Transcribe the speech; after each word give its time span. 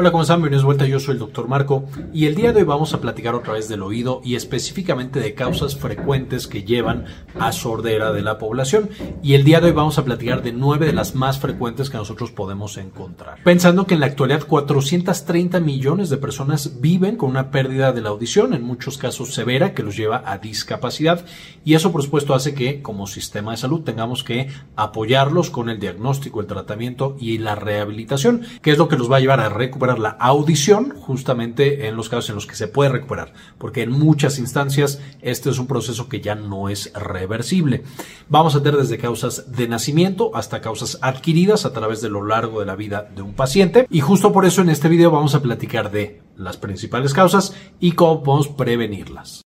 Hola, 0.00 0.12
¿cómo 0.12 0.22
están? 0.22 0.36
Bienvenidos 0.36 0.62
de 0.62 0.66
vuelta, 0.66 0.86
yo 0.86 1.00
soy 1.00 1.14
el 1.14 1.18
doctor 1.18 1.48
Marco 1.48 1.84
y 2.12 2.26
el 2.26 2.36
día 2.36 2.52
de 2.52 2.60
hoy 2.60 2.64
vamos 2.64 2.94
a 2.94 3.00
platicar 3.00 3.34
otra 3.34 3.54
vez 3.54 3.68
del 3.68 3.82
oído 3.82 4.20
y 4.22 4.36
específicamente 4.36 5.18
de 5.18 5.34
causas 5.34 5.74
frecuentes 5.74 6.46
que 6.46 6.62
llevan 6.62 7.06
a 7.36 7.50
sordera 7.50 8.12
de 8.12 8.22
la 8.22 8.38
población 8.38 8.90
y 9.24 9.34
el 9.34 9.42
día 9.42 9.58
de 9.58 9.66
hoy 9.66 9.72
vamos 9.72 9.98
a 9.98 10.04
platicar 10.04 10.44
de 10.44 10.52
nueve 10.52 10.86
de 10.86 10.92
las 10.92 11.16
más 11.16 11.40
frecuentes 11.40 11.90
que 11.90 11.96
nosotros 11.96 12.30
podemos 12.30 12.76
encontrar. 12.76 13.42
Pensando 13.42 13.88
que 13.88 13.94
en 13.94 14.00
la 14.00 14.06
actualidad 14.06 14.46
430 14.46 15.58
millones 15.58 16.10
de 16.10 16.16
personas 16.16 16.80
viven 16.80 17.16
con 17.16 17.30
una 17.30 17.50
pérdida 17.50 17.90
de 17.90 18.00
la 18.00 18.10
audición, 18.10 18.54
en 18.54 18.62
muchos 18.62 18.98
casos 18.98 19.34
severa, 19.34 19.74
que 19.74 19.82
los 19.82 19.96
lleva 19.96 20.22
a 20.24 20.38
discapacidad 20.38 21.24
y 21.64 21.74
eso 21.74 21.90
por 21.90 22.04
supuesto 22.04 22.34
hace 22.34 22.54
que 22.54 22.82
como 22.82 23.08
sistema 23.08 23.50
de 23.50 23.56
salud 23.56 23.80
tengamos 23.80 24.22
que 24.22 24.46
apoyarlos 24.76 25.50
con 25.50 25.68
el 25.68 25.80
diagnóstico, 25.80 26.40
el 26.40 26.46
tratamiento 26.46 27.16
y 27.18 27.38
la 27.38 27.56
rehabilitación, 27.56 28.42
que 28.62 28.70
es 28.70 28.78
lo 28.78 28.86
que 28.86 28.96
los 28.96 29.10
va 29.10 29.16
a 29.16 29.20
llevar 29.20 29.40
a 29.40 29.48
recuperar 29.48 29.87
la 29.96 30.10
audición 30.10 30.94
justamente 31.00 31.86
en 31.88 31.96
los 31.96 32.08
casos 32.08 32.28
en 32.28 32.34
los 32.34 32.46
que 32.46 32.56
se 32.56 32.68
puede 32.68 32.90
recuperar, 32.90 33.32
porque 33.56 33.82
en 33.82 33.92
muchas 33.92 34.38
instancias 34.38 35.00
este 35.22 35.50
es 35.50 35.58
un 35.58 35.66
proceso 35.66 36.08
que 36.08 36.20
ya 36.20 36.34
no 36.34 36.68
es 36.68 36.92
reversible. 36.94 37.84
Vamos 38.28 38.54
a 38.54 38.62
tener 38.62 38.78
desde 38.78 38.98
causas 38.98 39.52
de 39.52 39.68
nacimiento 39.68 40.32
hasta 40.34 40.60
causas 40.60 40.98
adquiridas 41.00 41.64
a 41.64 41.72
través 41.72 42.02
de 42.02 42.10
lo 42.10 42.26
largo 42.26 42.60
de 42.60 42.66
la 42.66 42.76
vida 42.76 43.08
de 43.14 43.22
un 43.22 43.34
paciente 43.34 43.86
y 43.90 44.00
justo 44.00 44.32
por 44.32 44.44
eso 44.44 44.62
en 44.62 44.70
este 44.70 44.88
video 44.88 45.10
vamos 45.10 45.34
a 45.34 45.42
platicar 45.42 45.90
de 45.90 46.20
las 46.36 46.56
principales 46.56 47.14
causas 47.14 47.54
y 47.80 47.92
cómo 47.92 48.22
podemos 48.22 48.48
prevenirlas. 48.48 49.47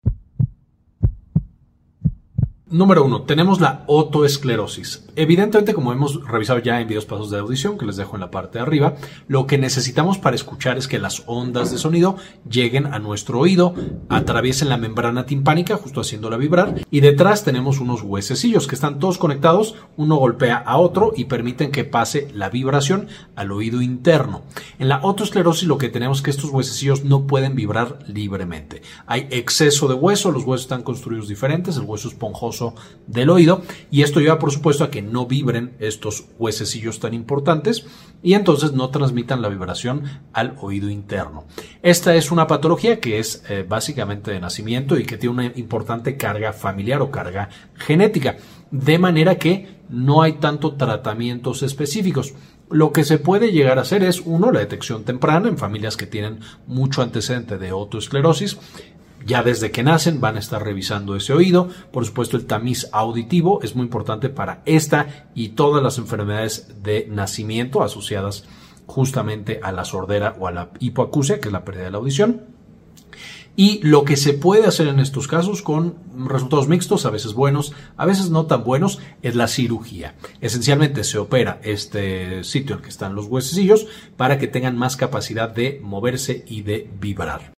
Número 2.73 3.05
uno, 3.05 3.21
tenemos 3.21 3.61
la 3.61 3.83
otoesclerosis. 3.85 5.05
Evidentemente, 5.15 5.75
como 5.75 5.93
hemos 5.93 6.27
revisado 6.27 6.57
ya 6.57 6.81
en 6.81 6.87
videos 6.87 7.05
pasos 7.05 7.29
de 7.29 7.37
audición, 7.37 7.77
que 7.77 7.85
les 7.85 7.97
dejo 7.97 8.15
en 8.15 8.21
la 8.21 8.31
parte 8.31 8.57
de 8.57 8.63
arriba, 8.63 8.95
lo 9.27 9.45
que 9.45 9.59
necesitamos 9.59 10.17
para 10.17 10.35
escuchar 10.35 10.79
es 10.79 10.87
que 10.87 10.97
las 10.97 11.21
ondas 11.27 11.69
de 11.69 11.77
sonido 11.77 12.15
lleguen 12.49 12.87
a 12.87 12.97
nuestro 12.97 13.37
oído, 13.37 13.75
atraviesen 14.09 14.69
la 14.69 14.77
membrana 14.77 15.27
timpánica, 15.27 15.77
justo 15.77 16.01
haciéndola 16.01 16.37
vibrar, 16.37 16.83
y 16.89 17.01
detrás 17.01 17.43
tenemos 17.43 17.79
unos 17.79 18.01
huesecillos 18.01 18.65
que 18.65 18.73
están 18.73 18.97
todos 18.97 19.19
conectados, 19.19 19.75
uno 19.95 20.15
golpea 20.15 20.57
a 20.57 20.77
otro 20.77 21.13
y 21.15 21.25
permiten 21.25 21.69
que 21.69 21.83
pase 21.83 22.29
la 22.33 22.49
vibración 22.49 23.07
al 23.35 23.51
oído 23.51 23.83
interno. 23.83 24.41
En 24.79 24.89
la 24.89 24.99
otoesclerosis 25.03 25.67
lo 25.67 25.77
que 25.77 25.89
tenemos 25.89 26.17
es 26.17 26.23
que 26.23 26.31
estos 26.31 26.49
huesecillos 26.49 27.03
no 27.03 27.27
pueden 27.27 27.53
vibrar 27.53 27.99
libremente. 28.07 28.81
Hay 29.05 29.27
exceso 29.29 29.87
de 29.87 29.93
hueso, 29.93 30.31
los 30.31 30.43
huesos 30.43 30.65
están 30.65 30.81
construidos 30.81 31.27
diferentes, 31.27 31.77
el 31.77 31.83
hueso 31.83 32.07
esponjoso 32.07 32.62
del 33.07 33.29
oído 33.29 33.63
y 33.91 34.03
esto 34.03 34.19
lleva 34.19 34.39
por 34.39 34.51
supuesto 34.51 34.83
a 34.83 34.91
que 34.91 35.01
no 35.01 35.25
vibren 35.25 35.75
estos 35.79 36.25
huesecillos 36.39 36.99
tan 36.99 37.13
importantes 37.13 37.85
y 38.21 38.33
entonces 38.35 38.71
no 38.71 38.89
transmitan 38.89 39.41
la 39.41 39.49
vibración 39.49 40.03
al 40.31 40.55
oído 40.61 40.89
interno. 40.89 41.45
Esta 41.81 42.15
es 42.15 42.31
una 42.31 42.47
patología 42.47 42.99
que 42.99 43.19
es 43.19 43.43
eh, 43.49 43.65
básicamente 43.67 44.31
de 44.31 44.39
nacimiento 44.39 44.97
y 44.97 45.05
que 45.05 45.17
tiene 45.17 45.33
una 45.33 45.45
importante 45.45 46.15
carga 46.15 46.53
familiar 46.53 47.01
o 47.01 47.11
carga 47.11 47.49
genética, 47.75 48.37
de 48.71 48.97
manera 48.97 49.35
que 49.35 49.83
no 49.89 50.21
hay 50.21 50.33
tanto 50.33 50.75
tratamientos 50.75 51.61
específicos. 51.61 52.33
Lo 52.69 52.91
que 52.91 53.03
se 53.03 53.19
puede 53.19 53.51
llegar 53.51 53.77
a 53.77 53.81
hacer 53.81 54.03
es, 54.03 54.21
uno, 54.21 54.51
la 54.51 54.61
detección 54.61 55.03
temprana 55.03 55.49
en 55.49 55.57
familias 55.57 55.97
que 55.97 56.07
tienen 56.07 56.39
mucho 56.65 57.01
antecedente 57.03 57.57
de 57.57 57.71
otoesclerosis, 57.71 58.57
ya 59.25 59.43
desde 59.43 59.71
que 59.71 59.83
nacen 59.83 60.21
van 60.21 60.35
a 60.35 60.39
estar 60.39 60.63
revisando 60.63 61.15
ese 61.15 61.33
oído. 61.33 61.69
Por 61.91 62.05
supuesto, 62.05 62.37
el 62.37 62.45
tamiz 62.45 62.89
auditivo 62.91 63.61
es 63.61 63.75
muy 63.75 63.85
importante 63.85 64.29
para 64.29 64.61
esta 64.65 65.27
y 65.35 65.49
todas 65.49 65.83
las 65.83 65.97
enfermedades 65.97 66.83
de 66.83 67.07
nacimiento 67.09 67.83
asociadas 67.83 68.45
justamente 68.85 69.59
a 69.63 69.71
la 69.71 69.85
sordera 69.85 70.35
o 70.39 70.47
a 70.47 70.51
la 70.51 70.69
hipoacusia, 70.79 71.39
que 71.39 71.47
es 71.47 71.53
la 71.53 71.65
pérdida 71.65 71.85
de 71.85 71.91
la 71.91 71.97
audición. 71.97 72.41
Y 73.55 73.79
lo 73.83 74.03
que 74.03 74.17
se 74.17 74.33
puede 74.33 74.65
hacer 74.65 74.87
en 74.87 74.99
estos 74.99 75.27
casos 75.27 75.61
con 75.61 75.95
resultados 76.27 76.67
mixtos, 76.67 77.05
a 77.05 77.11
veces 77.11 77.33
buenos, 77.33 77.73
a 77.97 78.05
veces 78.07 78.31
no 78.31 78.47
tan 78.47 78.63
buenos, 78.63 78.99
es 79.21 79.35
la 79.35 79.47
cirugía. 79.47 80.15
Esencialmente 80.41 81.03
se 81.03 81.19
opera 81.19 81.59
este 81.63 82.43
sitio 82.43 82.73
en 82.73 82.79
el 82.79 82.83
que 82.83 82.89
están 82.89 83.13
los 83.13 83.27
huesecillos 83.27 83.85
para 84.17 84.39
que 84.39 84.47
tengan 84.47 84.75
más 84.75 84.97
capacidad 84.97 85.49
de 85.49 85.79
moverse 85.83 86.43
y 86.47 86.63
de 86.63 86.89
vibrar. 86.99 87.52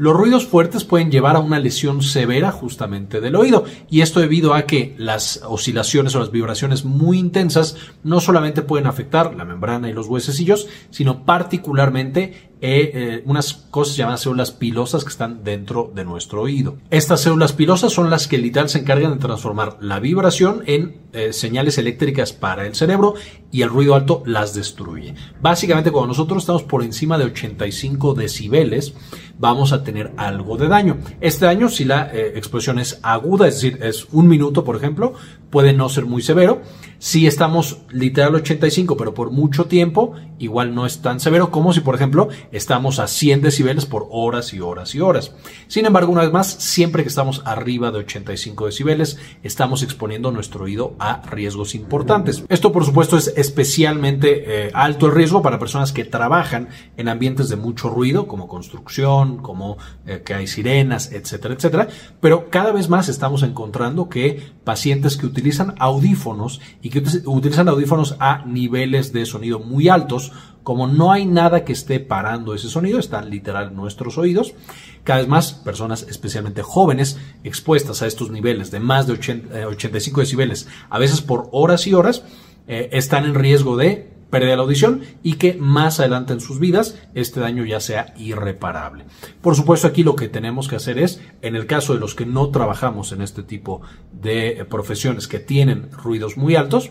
Los 0.00 0.14
ruidos 0.14 0.46
fuertes 0.46 0.84
pueden 0.84 1.10
llevar 1.10 1.34
a 1.34 1.40
una 1.40 1.58
lesión 1.58 2.02
severa 2.02 2.52
justamente 2.52 3.20
del 3.20 3.34
oído 3.34 3.64
y 3.90 4.02
esto 4.02 4.20
debido 4.20 4.54
a 4.54 4.62
que 4.62 4.94
las 4.96 5.42
oscilaciones 5.44 6.14
o 6.14 6.20
las 6.20 6.30
vibraciones 6.30 6.84
muy 6.84 7.18
intensas 7.18 7.74
no 8.04 8.20
solamente 8.20 8.62
pueden 8.62 8.86
afectar 8.86 9.34
la 9.34 9.44
membrana 9.44 9.90
y 9.90 9.92
los 9.92 10.06
huesecillos, 10.06 10.68
sino 10.90 11.24
particularmente 11.24 12.48
eh, 12.60 12.90
eh, 12.92 13.22
unas 13.24 13.54
cosas 13.54 13.96
llamadas 13.96 14.22
células 14.22 14.50
pilosas 14.50 15.04
que 15.04 15.10
están 15.10 15.44
dentro 15.44 15.92
de 15.94 16.04
nuestro 16.04 16.42
oído. 16.42 16.78
Estas 16.90 17.20
células 17.20 17.52
pilosas 17.52 17.92
son 17.92 18.08
las 18.08 18.26
que 18.26 18.38
literal 18.38 18.68
se 18.68 18.78
encargan 18.78 19.12
de 19.12 19.18
transformar 19.18 19.78
la 19.80 20.00
vibración 20.00 20.62
en 20.66 20.96
eh, 21.12 21.32
señales 21.32 21.78
eléctricas 21.78 22.32
para 22.32 22.66
el 22.66 22.74
cerebro 22.74 23.14
y 23.50 23.62
el 23.62 23.68
ruido 23.68 23.94
alto 23.94 24.22
las 24.26 24.54
destruye. 24.54 25.14
Básicamente 25.40 25.90
cuando 25.90 26.08
nosotros 26.08 26.42
estamos 26.42 26.64
por 26.64 26.82
encima 26.82 27.16
de 27.16 27.24
85 27.26 28.14
decibeles 28.14 28.94
vamos 29.38 29.72
a 29.72 29.82
tener 29.82 30.12
algo 30.16 30.56
de 30.56 30.68
daño. 30.68 30.98
Este 31.20 31.46
daño 31.46 31.68
si 31.68 31.84
la 31.84 32.10
explosión 32.12 32.78
es 32.78 33.00
aguda, 33.02 33.48
es 33.48 33.54
decir, 33.54 33.78
es 33.82 34.06
un 34.12 34.28
minuto 34.28 34.64
por 34.64 34.76
ejemplo, 34.76 35.14
puede 35.50 35.72
no 35.72 35.88
ser 35.88 36.04
muy 36.06 36.22
severo. 36.22 36.60
Si 36.98 37.28
estamos 37.28 37.78
literal 37.90 38.34
85 38.34 38.96
pero 38.96 39.14
por 39.14 39.30
mucho 39.30 39.66
tiempo, 39.66 40.14
igual 40.38 40.74
no 40.74 40.84
es 40.84 41.00
tan 41.00 41.20
severo 41.20 41.50
como 41.50 41.72
si 41.72 41.80
por 41.80 41.94
ejemplo 41.94 42.28
estamos 42.50 42.98
a 42.98 43.06
100 43.06 43.42
decibeles 43.42 43.86
por 43.86 44.08
horas 44.10 44.52
y 44.52 44.60
horas 44.60 44.94
y 44.94 45.00
horas. 45.00 45.32
Sin 45.68 45.86
embargo, 45.86 46.10
una 46.10 46.22
vez 46.22 46.32
más, 46.32 46.48
siempre 46.48 47.02
que 47.02 47.08
estamos 47.08 47.42
arriba 47.44 47.92
de 47.92 47.98
85 47.98 48.66
decibeles, 48.66 49.18
estamos 49.42 49.82
exponiendo 49.82 50.32
nuestro 50.32 50.64
oído 50.64 50.94
a 50.98 51.22
riesgos 51.22 51.74
importantes. 51.74 52.44
Esto, 52.48 52.72
por 52.72 52.84
supuesto, 52.84 53.16
es 53.16 53.32
especialmente 53.36 54.66
eh, 54.66 54.70
alto 54.74 55.06
el 55.06 55.14
riesgo 55.14 55.40
para 55.40 55.58
personas 55.58 55.92
que 55.92 56.04
trabajan 56.04 56.68
en 56.96 57.08
ambientes 57.08 57.48
de 57.48 57.56
mucho 57.56 57.90
ruido, 57.90 58.26
como 58.26 58.48
construcción, 58.48 59.38
como 59.38 59.76
eh, 60.06 60.22
que 60.24 60.34
hay 60.34 60.46
sirenas, 60.46 61.12
etcétera, 61.12 61.54
etcétera. 61.54 61.88
Pero 62.20 62.50
cada 62.50 62.72
vez 62.72 62.88
más 62.88 63.08
estamos 63.08 63.42
encontrando 63.42 64.08
que 64.08 64.42
pacientes 64.64 65.16
que 65.16 65.26
utilizan 65.26 65.74
audífonos 65.78 66.60
que 66.90 67.02
utilizan 67.26 67.68
audífonos 67.68 68.16
a 68.20 68.44
niveles 68.46 69.12
de 69.12 69.26
sonido 69.26 69.58
muy 69.58 69.88
altos, 69.88 70.32
como 70.62 70.86
no 70.86 71.12
hay 71.12 71.24
nada 71.24 71.64
que 71.64 71.72
esté 71.72 71.98
parando 71.98 72.54
ese 72.54 72.68
sonido, 72.68 72.98
están 72.98 73.30
literal 73.30 73.74
nuestros 73.74 74.18
oídos. 74.18 74.54
Cada 75.02 75.20
vez 75.20 75.28
más 75.28 75.52
personas, 75.52 76.06
especialmente 76.08 76.62
jóvenes, 76.62 77.18
expuestas 77.42 78.02
a 78.02 78.06
estos 78.06 78.30
niveles 78.30 78.70
de 78.70 78.80
más 78.80 79.06
de 79.06 79.14
85 79.14 80.20
eh, 80.20 80.24
decibeles, 80.24 80.68
a 80.90 80.98
veces 80.98 81.20
por 81.22 81.48
horas 81.52 81.86
y 81.86 81.94
horas, 81.94 82.22
eh, 82.66 82.90
están 82.92 83.24
en 83.24 83.34
riesgo 83.34 83.76
de 83.76 84.17
pérdida 84.30 84.56
la 84.56 84.62
audición 84.62 85.02
y 85.22 85.34
que 85.34 85.54
más 85.54 86.00
adelante 86.00 86.32
en 86.32 86.40
sus 86.40 86.58
vidas 86.58 86.98
este 87.14 87.40
daño 87.40 87.64
ya 87.64 87.80
sea 87.80 88.14
irreparable. 88.16 89.04
Por 89.40 89.54
supuesto 89.54 89.86
aquí 89.86 90.02
lo 90.02 90.16
que 90.16 90.28
tenemos 90.28 90.68
que 90.68 90.76
hacer 90.76 90.98
es, 90.98 91.20
en 91.42 91.56
el 91.56 91.66
caso 91.66 91.94
de 91.94 92.00
los 92.00 92.14
que 92.14 92.26
no 92.26 92.50
trabajamos 92.50 93.12
en 93.12 93.22
este 93.22 93.42
tipo 93.42 93.82
de 94.12 94.48
eh, 94.48 94.64
profesiones 94.64 95.28
que 95.28 95.38
tienen 95.38 95.90
ruidos 95.92 96.36
muy 96.36 96.56
altos, 96.56 96.90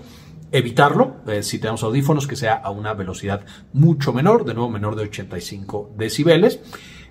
evitarlo 0.52 1.18
eh, 1.28 1.44
si 1.44 1.60
tenemos 1.60 1.84
audífonos 1.84 2.28
que 2.28 2.36
sea 2.36 2.56
a 2.56 2.70
una 2.72 2.94
velocidad 2.94 3.46
mucho 3.74 4.14
menor, 4.14 4.46
de 4.46 4.54
nuevo 4.54 4.70
menor 4.70 4.96
de 4.96 5.04
85 5.04 5.94
decibeles. 5.98 6.60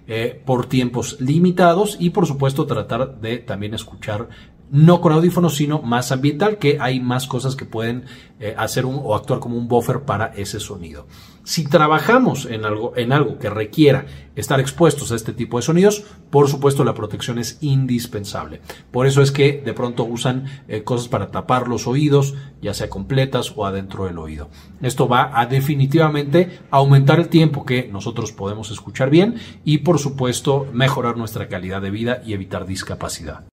Eh, 0.09 0.41
por 0.47 0.67
tiempos 0.67 1.21
limitados 1.21 1.97
y 1.99 2.11
por 2.11 2.27
supuesto 2.29 2.65
tratar 2.65 3.21
de 3.21 3.39
también 3.39 3.75
escuchar 3.75 4.29
no 4.71 5.01
con 5.01 5.13
audífonos 5.13 5.57
sino 5.57 5.81
más 5.83 6.13
ambiental 6.13 6.59
que 6.59 6.79
hay 6.81 7.01
más 7.01 7.27
cosas 7.27 7.57
que 7.57 7.65
pueden 7.65 8.05
eh, 8.39 8.55
hacer 8.59 8.85
un, 8.85 9.01
o 9.03 9.15
actuar 9.15 9.41
como 9.41 9.57
un 9.57 9.69
buffer 9.69 10.01
para 10.01 10.27
ese 10.27 10.61
sonido. 10.61 11.07
Si 11.43 11.65
trabajamos 11.65 12.45
en 12.47 12.65
algo, 12.65 12.93
en 12.97 13.13
algo 13.13 13.39
que 13.39 13.49
requiera 13.49 14.07
estar 14.35 14.59
expuestos 14.59 15.13
a 15.13 15.15
este 15.15 15.33
tipo 15.33 15.57
de 15.57 15.63
sonidos, 15.63 16.05
por 16.29 16.49
supuesto 16.49 16.85
la 16.85 16.93
protección 16.93 17.39
es 17.39 17.59
indispensable. 17.61 18.61
Por 18.91 19.07
eso 19.07 19.23
es 19.23 19.31
que 19.31 19.63
de 19.65 19.73
pronto 19.73 20.05
usan 20.05 20.47
eh, 20.67 20.83
cosas 20.83 21.09
para 21.09 21.31
tapar 21.31 21.69
los 21.69 21.87
oídos, 21.87 22.35
ya 22.61 22.75
sea 22.75 22.91
completas 22.91 23.53
o 23.57 23.65
adentro 23.65 24.07
del 24.07 24.19
oído. 24.19 24.51
Esto 24.83 25.09
va 25.09 25.39
a 25.39 25.47
definitivamente 25.47 26.59
aumentar 26.71 27.21
el 27.21 27.29
tiempo 27.29 27.65
que 27.65 27.89
nosotros 27.93 28.33
podemos 28.33 28.71
escuchar 28.71 29.09
bien 29.09 29.37
y 29.65 29.79
por 29.79 29.99
supuesto 29.99 30.67
mejorar 30.73 31.17
nuestra 31.17 31.49
calidad 31.49 31.81
de 31.81 31.91
vida 31.91 32.23
y 32.27 32.35
evitar 32.35 32.67
discapacidad. 32.67 33.47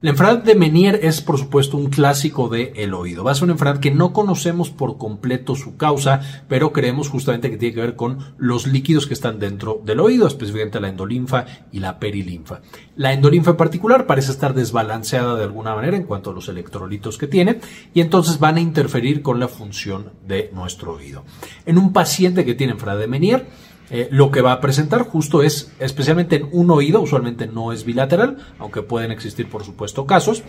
La 0.00 0.10
enfermedad 0.10 0.44
de 0.44 0.54
Menier 0.54 1.00
es, 1.02 1.20
por 1.20 1.38
supuesto, 1.38 1.76
un 1.76 1.90
clásico 1.90 2.54
el 2.54 2.94
oído. 2.94 3.24
Va 3.24 3.32
a 3.32 3.34
ser 3.34 3.42
una 3.42 3.54
enfermedad 3.54 3.80
que 3.80 3.90
no 3.90 4.12
conocemos 4.12 4.70
por 4.70 4.96
completo 4.96 5.56
su 5.56 5.76
causa, 5.76 6.20
pero 6.46 6.72
creemos 6.72 7.08
justamente 7.08 7.50
que 7.50 7.56
tiene 7.56 7.74
que 7.74 7.80
ver 7.80 7.96
con 7.96 8.18
los 8.38 8.68
líquidos 8.68 9.08
que 9.08 9.14
están 9.14 9.40
dentro 9.40 9.82
del 9.84 9.98
oído, 9.98 10.28
específicamente 10.28 10.78
la 10.78 10.90
endolinfa 10.90 11.46
y 11.72 11.80
la 11.80 11.98
perilinfa. 11.98 12.60
La 12.94 13.12
endolinfa 13.12 13.50
en 13.50 13.56
particular 13.56 14.06
parece 14.06 14.30
estar 14.30 14.54
desbalanceada 14.54 15.34
de 15.34 15.42
alguna 15.42 15.74
manera 15.74 15.96
en 15.96 16.04
cuanto 16.04 16.30
a 16.30 16.32
los 16.32 16.48
electrolitos 16.48 17.18
que 17.18 17.26
tiene 17.26 17.58
y 17.92 18.00
entonces 18.00 18.38
van 18.38 18.54
a 18.54 18.60
interferir 18.60 19.20
con 19.20 19.40
la 19.40 19.48
función 19.48 20.12
de 20.28 20.48
nuestro 20.54 20.92
oído. 20.92 21.24
En 21.66 21.76
un 21.76 21.92
paciente 21.92 22.44
que 22.44 22.54
tiene 22.54 22.74
enfermedad 22.74 23.00
de 23.00 23.08
Menier, 23.08 23.46
eh, 23.90 24.08
lo 24.10 24.30
que 24.30 24.42
va 24.42 24.52
a 24.52 24.60
presentar 24.60 25.02
justo 25.02 25.42
es, 25.42 25.72
especialmente 25.78 26.36
en 26.36 26.48
un 26.52 26.70
oído, 26.70 27.00
usualmente 27.00 27.46
no 27.46 27.72
es 27.72 27.84
bilateral, 27.84 28.36
aunque 28.58 28.82
pueden 28.82 29.12
existir 29.12 29.48
por 29.48 29.64
supuesto 29.64 30.06
casos, 30.06 30.42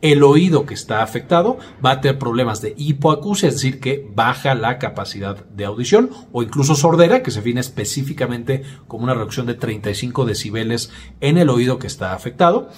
el 0.00 0.22
oído 0.22 0.64
que 0.64 0.74
está 0.74 1.02
afectado 1.02 1.58
va 1.84 1.92
a 1.92 2.00
tener 2.00 2.18
problemas 2.18 2.60
de 2.62 2.74
hipoacusia, 2.76 3.48
es 3.48 3.56
decir, 3.56 3.80
que 3.80 4.08
baja 4.14 4.54
la 4.54 4.78
capacidad 4.78 5.44
de 5.46 5.64
audición, 5.64 6.10
o 6.32 6.42
incluso 6.42 6.74
sordera, 6.74 7.22
que 7.22 7.30
se 7.30 7.40
define 7.40 7.60
específicamente 7.60 8.62
como 8.88 9.04
una 9.04 9.14
reducción 9.14 9.46
de 9.46 9.54
35 9.54 10.24
decibeles 10.24 10.90
en 11.20 11.38
el 11.38 11.50
oído 11.50 11.78
que 11.78 11.86
está 11.86 12.14
afectado. 12.14 12.70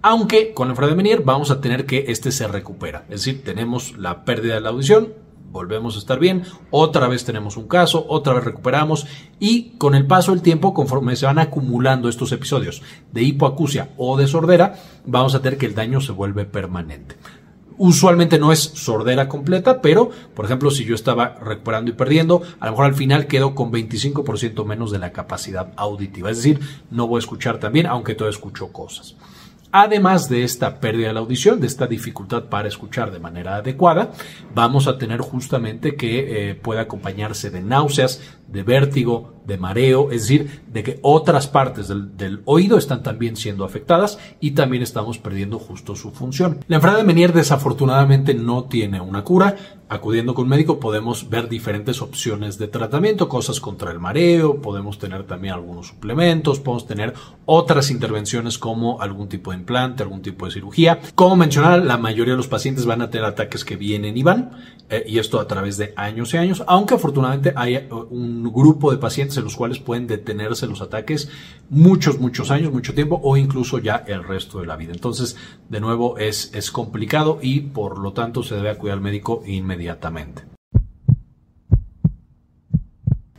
Aunque 0.00 0.54
con 0.54 0.68
la 0.68 0.72
enfermedad 0.72 0.92
de 0.92 1.02
Menier 1.02 1.22
vamos 1.22 1.50
a 1.50 1.60
tener 1.60 1.84
que 1.84 2.04
este 2.08 2.30
se 2.30 2.46
recupera, 2.46 3.04
es 3.08 3.24
decir, 3.24 3.42
tenemos 3.42 3.98
la 3.98 4.24
pérdida 4.24 4.54
de 4.54 4.60
la 4.60 4.68
audición, 4.68 5.12
volvemos 5.50 5.96
a 5.96 5.98
estar 5.98 6.18
bien, 6.18 6.44
otra 6.70 7.08
vez 7.08 7.24
tenemos 7.24 7.56
un 7.56 7.68
caso, 7.68 8.04
otra 8.08 8.34
vez 8.34 8.44
recuperamos 8.44 9.06
y 9.38 9.70
con 9.78 9.94
el 9.94 10.06
paso 10.06 10.32
del 10.32 10.42
tiempo, 10.42 10.74
conforme 10.74 11.16
se 11.16 11.26
van 11.26 11.38
acumulando 11.38 12.08
estos 12.08 12.32
episodios 12.32 12.82
de 13.12 13.22
hipoacusia 13.22 13.90
o 13.96 14.16
de 14.16 14.26
sordera, 14.26 14.74
vamos 15.06 15.34
a 15.34 15.42
tener 15.42 15.58
que 15.58 15.66
el 15.66 15.74
daño 15.74 16.00
se 16.00 16.12
vuelve 16.12 16.44
permanente. 16.44 17.16
Usualmente 17.80 18.40
no 18.40 18.50
es 18.50 18.58
sordera 18.58 19.28
completa, 19.28 19.80
pero 19.80 20.10
por 20.34 20.44
ejemplo, 20.44 20.70
si 20.72 20.84
yo 20.84 20.96
estaba 20.96 21.36
recuperando 21.40 21.92
y 21.92 21.94
perdiendo, 21.94 22.42
a 22.58 22.66
lo 22.66 22.72
mejor 22.72 22.86
al 22.86 22.94
final 22.94 23.28
quedo 23.28 23.54
con 23.54 23.70
25% 23.70 24.64
menos 24.64 24.90
de 24.90 24.98
la 24.98 25.12
capacidad 25.12 25.72
auditiva. 25.76 26.28
Es 26.30 26.38
decir, 26.38 26.58
no 26.90 27.06
voy 27.06 27.18
a 27.18 27.20
escuchar 27.20 27.58
tan 27.58 27.72
bien, 27.72 27.86
aunque 27.86 28.16
todavía 28.16 28.36
escucho 28.36 28.72
cosas. 28.72 29.14
Además 29.70 30.30
de 30.30 30.44
esta 30.44 30.80
pérdida 30.80 31.08
de 31.08 31.12
la 31.14 31.20
audición, 31.20 31.60
de 31.60 31.66
esta 31.66 31.86
dificultad 31.86 32.44
para 32.44 32.68
escuchar 32.68 33.10
de 33.10 33.18
manera 33.18 33.56
adecuada, 33.56 34.12
vamos 34.54 34.86
a 34.86 34.96
tener 34.96 35.20
justamente 35.20 35.94
que 35.94 36.50
eh, 36.50 36.54
puede 36.54 36.80
acompañarse 36.80 37.50
de 37.50 37.60
náuseas, 37.60 38.22
de 38.48 38.62
vértigo, 38.62 39.38
de 39.48 39.56
mareo, 39.56 40.10
es 40.10 40.22
decir, 40.22 40.60
de 40.70 40.82
que 40.82 40.98
otras 41.02 41.46
partes 41.46 41.88
del, 41.88 42.42
oído 42.44 42.76
están 42.76 43.02
también 43.02 43.34
siendo 43.34 43.64
afectadas 43.64 44.18
y 44.40 44.50
también 44.50 44.82
estamos 44.82 45.16
perdiendo 45.18 45.58
justo 45.58 45.96
su 45.96 46.10
función. 46.10 46.58
La 46.68 46.76
enfermedad 46.76 47.00
de 47.00 47.06
Menier 47.06 47.32
desafortunadamente 47.32 48.34
no 48.34 48.64
tiene 48.64 49.00
una 49.00 49.24
cura. 49.24 49.56
Acudiendo 49.90 50.34
con 50.34 50.44
un 50.44 50.50
médico 50.50 50.78
podemos 50.78 51.30
ver 51.30 51.48
diferentes 51.48 52.02
opciones 52.02 52.58
de 52.58 52.68
tratamiento, 52.68 53.26
cosas 53.26 53.58
contra 53.58 53.90
el 53.90 53.98
mareo, 53.98 54.60
podemos 54.60 54.98
tener 54.98 55.24
también 55.24 55.54
algunos 55.54 55.86
suplementos, 55.86 56.60
podemos 56.60 56.86
tener 56.86 57.14
otras 57.46 57.90
intervenciones 57.90 58.58
como 58.58 59.00
algún 59.00 59.30
tipo 59.30 59.50
de 59.50 59.56
implante, 59.56 60.02
algún 60.02 60.20
tipo 60.20 60.44
de 60.44 60.52
cirugía. 60.52 61.00
Como 61.14 61.36
mencionar, 61.36 61.82
la 61.86 61.96
mayoría 61.96 62.34
de 62.34 62.36
los 62.36 62.48
pacientes 62.48 62.84
van 62.84 63.00
a 63.00 63.08
tener 63.08 63.24
ataques 63.24 63.64
que 63.64 63.76
vienen 63.76 64.14
y 64.18 64.22
van, 64.22 64.50
eh, 64.90 65.04
y 65.06 65.18
esto 65.18 65.40
a 65.40 65.46
través 65.46 65.78
de 65.78 65.94
años 65.96 66.34
y 66.34 66.36
años, 66.36 66.62
aunque 66.66 66.92
afortunadamente 66.92 67.54
hay 67.56 67.88
un 68.10 68.37
grupo 68.44 68.90
de 68.90 68.98
pacientes 68.98 69.36
en 69.36 69.44
los 69.44 69.56
cuales 69.56 69.78
pueden 69.78 70.06
detenerse 70.06 70.66
los 70.66 70.80
ataques 70.80 71.30
muchos, 71.70 72.18
muchos 72.18 72.50
años, 72.50 72.72
mucho 72.72 72.94
tiempo 72.94 73.20
o 73.22 73.36
incluso 73.36 73.78
ya 73.78 73.96
el 74.06 74.24
resto 74.24 74.60
de 74.60 74.66
la 74.66 74.76
vida. 74.76 74.92
Entonces, 74.92 75.36
de 75.68 75.80
nuevo, 75.80 76.18
es, 76.18 76.50
es 76.54 76.70
complicado 76.70 77.38
y 77.42 77.60
por 77.60 77.98
lo 77.98 78.12
tanto 78.12 78.42
se 78.42 78.54
debe 78.56 78.70
acudir 78.70 78.92
al 78.92 79.00
médico 79.00 79.42
inmediatamente. 79.46 80.57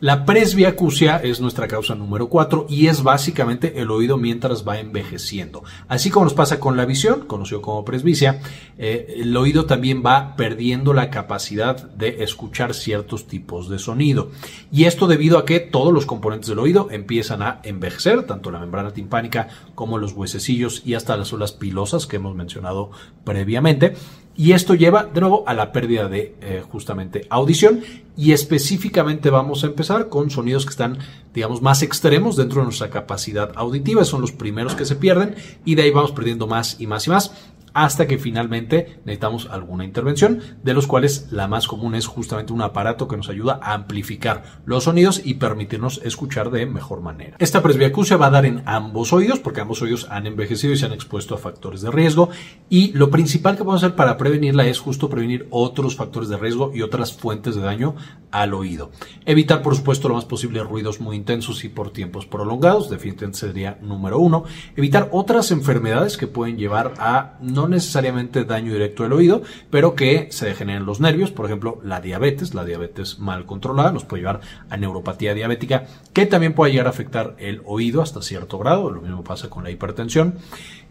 La 0.01 0.25
presbiacusia 0.25 1.18
es 1.18 1.42
nuestra 1.42 1.68
causa 1.68 1.94
número 1.94 2.30
4 2.30 2.68
y 2.69 2.88
es 2.88 3.04
básicamente 3.04 3.81
el 3.81 3.92
oído 3.92 4.16
mientras 4.16 4.66
va 4.66 4.80
envejeciendo. 4.80 5.66
Así 5.90 6.10
como 6.10 6.24
nos 6.24 6.34
pasa 6.34 6.57
con 6.57 6.78
la 6.78 6.86
visión, 6.86 7.25
conocido 7.28 7.62
como 7.62 7.84
presbicia, 7.84 8.40
eh, 8.78 9.16
el 9.18 9.36
oído 9.36 9.66
también 9.66 10.01
va 10.01 10.38
perdiendo 10.38 10.94
la 10.94 11.10
capacidad 11.10 11.90
de 11.90 12.24
escuchar 12.24 12.75
ciertos 12.75 13.28
tipos 13.28 13.68
de 13.68 13.78
sonido. 13.78 14.31
Y 14.72 14.86
esto 14.86 15.06
debido 15.06 15.38
a 15.38 15.44
que 15.44 15.60
todos 15.60 15.94
los 15.94 16.06
componentes 16.06 16.48
del 16.48 16.60
oído 16.60 16.88
empiezan 16.92 17.42
a 17.42 17.60
envejecer, 17.63 18.24
tanto 18.24 18.51
la 18.51 18.60
membrana 18.60 18.94
timpánica 18.94 19.50
como 19.75 19.98
los 19.98 20.13
huesecillos 20.13 20.81
y 20.86 20.94
hasta 20.94 21.18
las 21.18 21.28
células 21.28 21.51
pilosas 21.51 22.07
que 22.07 22.16
hemos 22.16 22.36
mencionado 22.36 22.92
previamente. 23.25 23.96
Y 24.39 24.53
esto 24.53 24.74
lleva 24.74 25.03
de 25.03 25.19
nuevo 25.19 25.44
a 25.45 25.53
la 25.53 25.74
pérdida 25.74 26.07
de 26.07 26.33
eh, 26.39 26.63
justamente 26.71 27.27
audición 27.30 27.81
y 28.15 28.31
específicamente 28.31 29.30
vamos 29.30 29.65
a 29.65 29.68
empezar 29.68 30.07
con 30.07 30.30
sonidos 30.30 30.63
que 30.63 30.69
están, 30.69 30.97
digamos, 31.33 31.62
más 31.62 31.83
extremos 31.83 32.38
dentro 32.38 32.62
de 32.62 32.68
nuestra 32.68 32.89
capacidad 32.89 33.51
auditiva. 33.56 34.06
Son 34.06 34.21
los 34.21 34.31
primeros 34.31 34.75
que 34.75 34.86
se 34.86 34.95
pierden 34.95 35.36
y 35.65 35.75
de 35.75 35.81
ahí 35.81 35.91
vamos 35.91 36.13
perdiendo 36.13 36.47
más 36.47 36.80
y 36.80 36.88
más 36.88 37.06
y 37.06 37.09
más 37.09 37.33
hasta 37.74 38.07
que 38.07 38.18
finalmente 38.18 39.00
necesitamos 39.06 39.48
alguna 39.50 39.86
intervención, 39.86 40.39
de 40.63 40.74
los 40.74 40.88
cuales 40.88 41.27
la 41.31 41.48
más 41.48 41.68
común 41.68 41.95
es 41.95 42.07
justamente 42.07 42.54
un 42.54 42.62
aparato 42.62 43.07
que 43.07 43.18
nos 43.18 43.30
ayuda 43.30 43.60
a 43.62 43.74
amplificar 43.74 44.44
los 44.66 44.86
sonidos 44.86 45.21
y 45.24 45.36
permitirnos 45.36 46.01
escuchar 46.04 46.51
de 46.51 46.66
mejor 46.66 47.01
manera. 47.01 47.38
Esta 47.39 47.62
presbiacusia 47.62 48.18
va 48.18 48.27
a 48.27 48.31
dar 48.31 48.45
en 48.45 48.63
ambos 48.66 49.13
oídos, 49.13 49.39
porque 49.39 49.62
ambos 49.62 49.81
oídos 49.81 50.07
han 50.10 50.27
envejecido 50.27 50.74
y 50.74 50.77
se 50.77 50.86
han 50.86 50.94
expuesto 50.94 51.36
a 51.36 51.38
factores 51.38 51.81
de 51.81 51.92
riesgo, 51.92 52.30
y 52.69 52.92
lo 52.94 53.10
principal 53.10 53.56
que 53.56 53.63
podemos 53.63 53.83
hacer 53.83 53.95
para 53.95 54.18
prevenirla 54.18 54.68
es 54.68 54.80
justo 54.80 55.10
prevenir 55.10 55.48
otros 55.50 55.95
factores 55.95 56.30
de 56.30 56.38
riesgo 56.38 56.72
y 56.74 56.81
otras 56.81 57.13
fuentes 57.13 57.56
de 57.56 57.62
daño 57.62 57.95
al 58.31 58.54
oído. 58.54 58.92
Evitar, 59.25 59.62
por 59.62 59.75
supuesto, 59.75 60.07
lo 60.07 60.15
más 60.15 60.25
posible 60.25 60.63
ruidos 60.63 61.00
muy 61.00 61.15
intensos 61.15 61.63
y 61.63 61.69
por 61.69 61.92
tiempos 61.92 62.25
prolongados, 62.25 62.89
definitivamente 62.89 63.39
sería 63.39 63.77
número 63.81 64.19
uno. 64.19 64.44
Evitar 64.75 65.10
otras 65.12 65.51
enfermedades 65.51 66.18
que 66.18 66.27
pueden 66.27 66.57
llevar 66.57 66.94
a 67.00 67.38
no 67.42 67.59
necesariamente 67.68 68.46
daño 68.46 68.74
directo 68.74 69.04
del 69.04 69.14
oído, 69.14 69.42
pero 69.70 69.96
que 69.96 70.28
se 70.32 70.46
degeneren 70.46 70.86
los 70.86 71.00
nervios, 71.00 71.32
por 71.32 71.46
ejemplo, 71.46 71.80
la 71.84 72.02
diabetes, 72.02 72.54
la 72.54 72.66
diabetes 72.66 73.20
mal 73.20 73.46
controlada 73.46 73.92
nos 73.92 74.06
puede 74.06 74.22
llevar 74.22 74.42
a 74.70 74.78
neuropatía 74.78 75.34
diabética, 75.34 75.86
que 76.14 76.26
también 76.26 76.54
puede 76.54 76.72
llegar 76.72 76.88
a 76.88 76.92
afectar 76.92 77.36
el 77.40 77.62
oído 77.66 78.02
hasta 78.02 78.22
cierto 78.22 78.58
grado, 78.58 78.90
lo 78.90 79.02
mismo 79.02 79.24
pasa 79.24 79.50
con 79.50 79.64
la 79.64 79.72
hipertensión. 79.72 80.36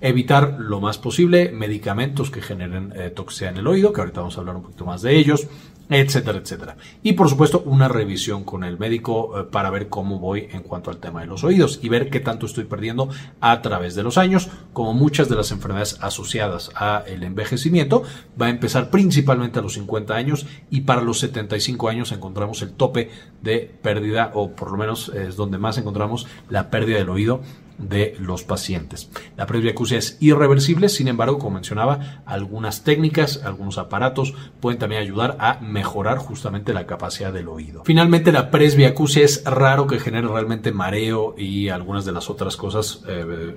Evitar 0.00 0.56
lo 0.60 0.80
más 0.80 0.98
posible 0.98 1.50
medicamentos 1.50 2.30
que 2.30 2.40
generen 2.40 2.92
eh, 2.94 3.10
toxicidad 3.10 3.52
en 3.52 3.58
el 3.58 3.66
oído, 3.66 3.92
que 3.92 4.00
ahorita 4.00 4.20
vamos 4.20 4.36
a 4.36 4.40
hablar 4.40 4.56
un 4.56 4.62
poquito 4.62 4.84
más 4.84 5.02
de 5.02 5.16
ellos 5.16 5.48
etcétera, 5.88 6.38
etcétera. 6.38 6.76
Y 7.02 7.14
por 7.14 7.28
supuesto 7.28 7.62
una 7.64 7.88
revisión 7.88 8.44
con 8.44 8.64
el 8.64 8.78
médico 8.78 9.38
eh, 9.38 9.44
para 9.44 9.70
ver 9.70 9.88
cómo 9.88 10.18
voy 10.18 10.48
en 10.52 10.62
cuanto 10.62 10.90
al 10.90 10.98
tema 10.98 11.20
de 11.20 11.26
los 11.26 11.44
oídos 11.44 11.80
y 11.82 11.88
ver 11.88 12.10
qué 12.10 12.20
tanto 12.20 12.46
estoy 12.46 12.64
perdiendo 12.64 13.08
a 13.40 13.62
través 13.62 13.94
de 13.94 14.02
los 14.02 14.18
años, 14.18 14.48
como 14.72 14.92
muchas 14.92 15.28
de 15.28 15.36
las 15.36 15.50
enfermedades 15.50 15.98
asociadas 16.00 16.70
a 16.74 17.02
el 17.06 17.22
envejecimiento, 17.22 18.02
va 18.40 18.46
a 18.46 18.50
empezar 18.50 18.90
principalmente 18.90 19.58
a 19.58 19.62
los 19.62 19.74
50 19.74 20.14
años 20.14 20.46
y 20.70 20.82
para 20.82 21.02
los 21.02 21.20
75 21.20 21.88
años 21.88 22.12
encontramos 22.12 22.62
el 22.62 22.72
tope 22.72 23.10
de 23.42 23.70
pérdida 23.82 24.32
o 24.34 24.50
por 24.50 24.70
lo 24.70 24.76
menos 24.76 25.08
es 25.10 25.36
donde 25.36 25.58
más 25.58 25.78
encontramos 25.78 26.26
la 26.48 26.70
pérdida 26.70 26.98
del 26.98 27.08
oído 27.08 27.40
de 27.78 28.16
los 28.18 28.42
pacientes. 28.42 29.10
La 29.36 29.46
presbiacusia 29.46 29.98
es 29.98 30.16
irreversible, 30.20 30.88
sin 30.88 31.08
embargo, 31.08 31.38
como 31.38 31.54
mencionaba, 31.54 32.22
algunas 32.26 32.84
técnicas, 32.84 33.42
algunos 33.44 33.78
aparatos 33.78 34.34
pueden 34.60 34.78
también 34.78 35.02
ayudar 35.02 35.36
a 35.40 35.60
mejorar 35.60 36.18
justamente 36.18 36.74
la 36.74 36.86
capacidad 36.86 37.32
del 37.32 37.48
oído. 37.48 37.82
Finalmente, 37.84 38.32
la 38.32 38.50
presbiacusia 38.50 39.24
es 39.24 39.44
raro 39.44 39.86
que 39.86 39.98
genere 39.98 40.28
realmente 40.28 40.72
mareo 40.72 41.34
y 41.36 41.68
algunas 41.68 42.04
de 42.04 42.12
las 42.12 42.28
otras 42.30 42.56
cosas, 42.56 43.02
eh, 43.08 43.54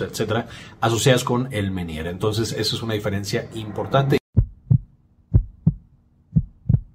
etcétera, 0.00 0.48
asociadas 0.80 1.24
con 1.24 1.48
el 1.52 1.70
Meniere. 1.70 2.10
Entonces, 2.10 2.52
esa 2.52 2.76
es 2.76 2.82
una 2.82 2.94
diferencia 2.94 3.48
importante. 3.54 4.21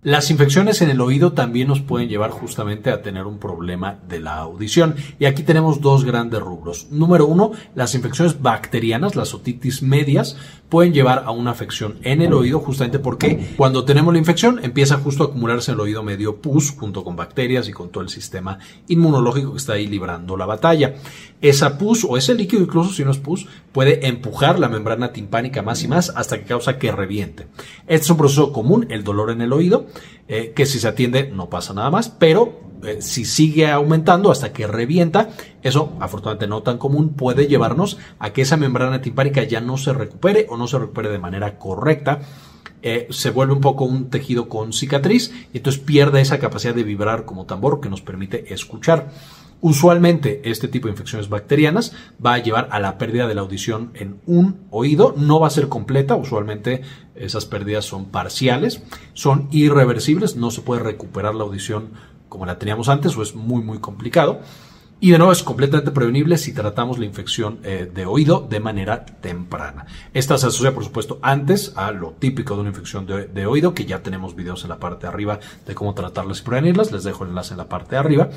Las 0.07 0.31
infecciones 0.31 0.81
en 0.81 0.89
el 0.89 1.01
oído 1.01 1.33
también 1.33 1.67
nos 1.67 1.81
pueden 1.81 2.07
llevar 2.07 2.31
justamente 2.31 2.91
a 2.91 3.01
tener 3.01 3.25
un 3.25 3.39
problema 3.39 3.99
de 4.07 4.21
la 4.21 4.37
audición. 4.37 4.95
Y 5.19 5.25
aquí 5.25 5.43
tenemos 5.43 5.81
dos 5.81 6.05
grandes 6.05 6.39
rubros. 6.39 6.87
Número 6.91 7.25
uno, 7.25 7.51
las 7.75 7.93
infecciones 7.93 8.41
bacterianas, 8.41 9.17
las 9.17 9.33
otitis 9.33 9.83
medias, 9.83 10.37
pueden 10.69 10.93
llevar 10.93 11.23
a 11.25 11.31
una 11.31 11.51
afección 11.51 11.97
en 12.03 12.21
el 12.21 12.33
oído 12.33 12.59
justamente 12.59 12.99
porque 12.99 13.53
cuando 13.57 13.83
tenemos 13.83 14.13
la 14.13 14.19
infección 14.19 14.59
empieza 14.63 14.97
justo 14.97 15.23
a 15.23 15.27
acumularse 15.27 15.71
en 15.71 15.75
el 15.75 15.81
oído 15.81 16.03
medio 16.03 16.37
pus 16.37 16.71
junto 16.71 17.03
con 17.03 17.15
bacterias 17.15 17.69
y 17.69 17.73
con 17.73 17.89
todo 17.89 18.03
el 18.03 18.09
sistema 18.09 18.59
inmunológico 18.87 19.51
que 19.51 19.57
está 19.57 19.73
ahí 19.73 19.87
librando 19.87 20.37
la 20.37 20.45
batalla. 20.45 20.95
Esa 21.41 21.77
pus 21.77 22.05
o 22.07 22.17
ese 22.17 22.33
líquido 22.33 22.63
incluso 22.63 22.93
si 22.93 23.03
no 23.03 23.11
es 23.11 23.17
pus 23.17 23.47
puede 23.71 24.07
empujar 24.07 24.59
la 24.59 24.69
membrana 24.69 25.13
timpánica 25.13 25.61
más 25.61 25.83
y 25.83 25.87
más 25.87 26.11
hasta 26.15 26.37
que 26.37 26.45
causa 26.45 26.77
que 26.77 26.91
reviente. 26.91 27.47
Este 27.87 28.05
es 28.05 28.09
un 28.09 28.17
proceso 28.17 28.51
común, 28.51 28.87
el 28.89 29.03
dolor 29.03 29.31
en 29.31 29.41
el 29.41 29.53
oído 29.53 29.87
eh, 30.27 30.53
que 30.55 30.65
si 30.65 30.79
se 30.79 30.87
atiende 30.87 31.31
no 31.31 31.49
pasa 31.49 31.73
nada 31.73 31.89
más, 31.89 32.09
pero 32.09 32.67
eh, 32.83 33.01
si 33.01 33.25
sigue 33.25 33.69
aumentando 33.69 34.31
hasta 34.31 34.53
que 34.53 34.67
revienta, 34.67 35.29
eso 35.63 35.93
afortunadamente 35.99 36.47
no 36.47 36.63
tan 36.63 36.77
común 36.77 37.09
puede 37.09 37.47
llevarnos 37.47 37.97
a 38.19 38.31
que 38.31 38.43
esa 38.43 38.57
membrana 38.57 39.01
timpánica 39.01 39.43
ya 39.43 39.61
no 39.61 39.77
se 39.77 39.93
recupere 39.93 40.45
o 40.49 40.57
no 40.57 40.67
se 40.67 40.77
recupere 40.77 41.09
de 41.09 41.19
manera 41.19 41.57
correcta. 41.57 42.19
Eh, 42.83 43.07
se 43.09 43.31
vuelve 43.31 43.53
un 43.53 43.61
poco 43.61 43.85
un 43.85 44.09
tejido 44.09 44.47
con 44.47 44.71
cicatriz 44.71 45.33
y 45.51 45.57
entonces 45.57 45.81
pierde 45.81 46.21
esa 46.21 46.37
capacidad 46.37 46.75
de 46.75 46.83
vibrar 46.83 47.25
como 47.25 47.45
tambor 47.45 47.81
que 47.81 47.89
nos 47.89 48.01
permite 48.01 48.53
escuchar. 48.53 49.09
Usualmente 49.59 50.41
este 50.43 50.67
tipo 50.67 50.87
de 50.87 50.91
infecciones 50.91 51.29
bacterianas 51.29 51.93
va 52.23 52.33
a 52.33 52.37
llevar 52.37 52.69
a 52.71 52.79
la 52.79 52.99
pérdida 52.99 53.27
de 53.27 53.33
la 53.33 53.41
audición 53.41 53.89
en 53.95 54.19
un 54.27 54.67
oído, 54.69 55.15
no 55.17 55.39
va 55.39 55.47
a 55.47 55.51
ser 55.51 55.67
completa, 55.67 56.15
usualmente 56.15 56.81
esas 57.15 57.45
pérdidas 57.45 57.85
son 57.85 58.05
parciales, 58.05 58.83
son 59.13 59.47
irreversibles, 59.51 60.35
no 60.35 60.51
se 60.51 60.61
puede 60.61 60.83
recuperar 60.83 61.33
la 61.33 61.43
audición 61.43 61.89
como 62.29 62.45
la 62.45 62.59
teníamos 62.59 62.87
antes 62.87 63.17
o 63.17 63.23
es 63.23 63.35
muy 63.35 63.63
muy 63.63 63.79
complicado. 63.79 64.41
Y 64.99 65.11
de 65.11 65.19
nuevo 65.19 65.31
es 65.31 65.43
completamente 65.43 65.91
prevenible 65.91 66.37
si 66.37 66.53
tratamos 66.53 66.97
la 66.97 67.05
infección 67.05 67.59
eh, 67.63 67.89
de 67.93 68.07
oído 68.07 68.47
de 68.49 68.59
manera 68.59 69.05
temprana. 69.05 69.85
Esta 70.11 70.39
se 70.39 70.47
asocia, 70.47 70.73
por 70.73 70.83
supuesto, 70.83 71.19
antes 71.21 71.73
a 71.75 71.91
lo 71.91 72.13
típico 72.13 72.55
de 72.55 72.61
una 72.61 72.69
infección 72.71 73.05
de, 73.05 73.27
de, 73.27 73.45
oído, 73.45 73.75
que 73.75 73.85
ya 73.85 74.01
tenemos 74.01 74.35
videos 74.35 74.63
en 74.63 74.69
la 74.69 74.79
parte 74.79 75.05
de 75.05 75.13
arriba 75.13 75.39
de 75.67 75.75
cómo 75.75 75.93
tratarlas 75.93 76.39
y 76.39 76.43
prevenirlas. 76.43 76.91
Les 76.91 77.03
dejo 77.03 77.25
el 77.25 77.29
enlace 77.29 77.53
en 77.53 77.59
la 77.59 77.69
parte 77.69 77.91
de 77.91 77.97
arriba 77.97 78.29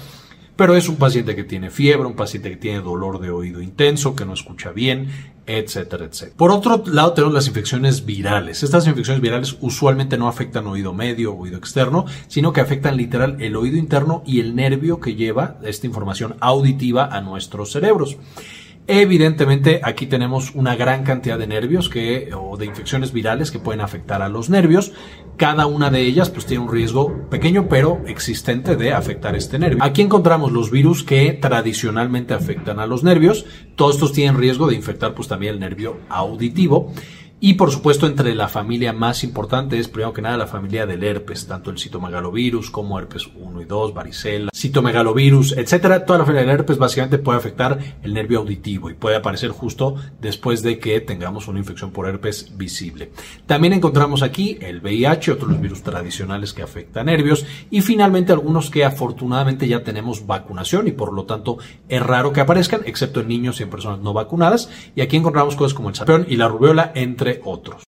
pero 0.57 0.77
es 0.77 0.89
un 0.89 0.97
paciente 0.97 1.35
que 1.35 1.45
tiene 1.45 1.71
fiebre, 1.71 2.07
un 2.07 2.17
paciente 2.17 2.51
que 2.51 2.57
tiene 2.57 2.81
dolor 2.81 3.21
de 3.21 3.31
oído 3.31 3.63
intenso, 3.63 4.15
que 4.15 4.25
no 4.25 4.35
escucha 4.35 4.73
bien, 4.73 5.09
etcétera, 5.47 6.05
etcétera. 6.05 6.37
Por 6.37 6.51
otro 6.51 6.83
lado 6.87 7.13
tenemos 7.13 7.35
las 7.35 7.49
infecciones 7.49 8.05
virales. 8.05 8.63
Estas 8.63 8.87
infecciones 8.87 9.21
virales 9.21 9.57
usualmente 9.61 10.19
no 10.19 10.29
afectan 10.29 10.67
oído 10.67 10.93
medio 10.93 11.33
o 11.33 11.39
oído 11.41 11.57
externo, 11.57 12.05
sino 12.29 12.53
que 12.53 12.61
afectan 12.61 12.97
literal 12.97 13.37
el 13.41 13.57
oído 13.57 13.77
interno 13.77 14.23
y 14.27 14.41
el 14.41 14.55
nervio 14.55 15.01
que 15.01 15.15
lleva 15.15 15.59
esta 15.63 15.87
información 15.87 16.37
auditiva 16.41 17.07
a 17.07 17.21
nuestros 17.21 17.73
cerebros. 17.73 18.17
Evidentemente 18.87 19.81
aquí 19.85 20.07
tenemos 20.07 20.55
una 20.55 20.75
gran 20.75 21.05
cantidad 21.05 21.39
de 21.39 21.47
nervios 21.47 21.89
que, 21.89 22.31
o 22.37 22.57
de 22.57 22.67
infecciones 22.67 23.13
virales 23.13 23.51
que 23.51 23.61
pueden 23.61 23.81
afectar 23.81 24.21
a 24.21 24.29
los 24.29 24.51
nervios. 24.51 24.93
Cada 25.37 25.67
una 25.67 25.91
de 25.91 26.01
ellas 26.03 26.29
pues 26.29 26.45
tiene 26.45 26.65
un 26.65 26.73
riesgo 26.73 27.29
pequeño 27.31 27.69
pero 27.69 28.03
existente 28.07 28.75
de 28.77 28.93
afectar 28.93 29.37
este 29.37 29.59
nervio. 29.59 29.83
Aquí 29.85 30.03
encontramos 30.03 30.51
los 30.51 30.71
virus 30.71 31.05
que 31.05 31.33
tradicionalmente 31.35 32.35
afectan 32.35 32.81
a 32.81 32.87
los 32.87 33.05
nervios. 33.05 33.47
Todos 33.77 33.95
estos 33.95 34.13
tienen 34.13 34.39
riesgo 34.39 34.67
de 34.67 34.75
infectar 34.75 35.15
pues 35.15 35.29
también 35.29 35.55
el 35.55 35.61
nervio 35.61 35.99
auditivo. 36.09 36.93
Y 37.43 37.55
por 37.55 37.71
supuesto, 37.71 38.07
entre 38.07 38.35
la 38.35 38.49
familia 38.49 38.93
más 38.93 39.25
importante 39.25 39.79
es, 39.79 39.89
primero 39.89 40.13
que 40.13 40.21
nada, 40.21 40.37
la 40.37 40.47
familia 40.47 40.85
del 40.85 41.03
herpes, 41.03 41.47
tanto 41.47 41.71
el 41.71 41.79
citomegalovirus 41.79 42.71
como 42.71 42.99
herpes 42.99 43.31
1 43.35 43.63
y 43.63 43.65
2, 43.65 43.95
varicela, 43.95 44.51
citomegalovirus, 44.55 45.57
etcétera. 45.57 46.05
Toda 46.05 46.19
la 46.19 46.27
familia 46.27 46.47
del 46.47 46.61
herpes 46.61 46.77
básicamente 46.77 47.17
puede 47.17 47.39
afectar 47.39 47.79
el 48.03 48.13
nervio 48.13 48.41
auditivo 48.41 48.91
y 48.91 48.95
puede 48.95 49.17
aparecer 49.17 49.53
justo 49.53 49.95
después 50.21 50.63
de 50.63 50.79
que 50.79 51.01
tengamos 51.01 51.49
una 51.49 51.61
infección 51.61 51.93
por 51.93 52.07
herpes 52.07 52.59
visible. 52.59 53.11
También 53.47 53.73
encontramos 53.73 54.23
aquí 54.23 54.59
el 54.61 54.83
VIH, 54.83 55.33
otros 55.33 55.59
virus 55.59 55.83
tradicionales 55.83 56.53
que 56.53 56.61
afectan 56.63 57.07
nervios 57.07 57.47
y 57.71 57.81
finalmente 57.81 58.33
algunos 58.33 58.69
que 58.69 58.85
afortunadamente 58.85 59.67
ya 59.67 59.83
tenemos 59.83 60.27
vacunación 60.27 60.89
y 60.89 60.93
por 60.93 61.15
lo 61.15 61.25
tanto 61.25 61.57
es 61.89 62.03
raro 62.03 62.35
que 62.35 62.43
aparezcan, 62.43 62.83
excepto 62.85 63.21
en 63.21 63.29
niños 63.29 63.61
y 63.61 63.63
en 63.63 63.71
personas 63.71 64.01
no 64.01 64.13
vacunadas. 64.13 64.69
Y 64.95 65.01
aquí 65.01 65.17
encontramos 65.17 65.57
cosas 65.57 65.73
como 65.73 65.89
el 65.89 65.95
sarampión 65.95 66.31
y 66.31 66.37
la 66.37 66.49
rubiola, 66.49 66.93
entre 66.95 67.30
otros. 67.45 67.85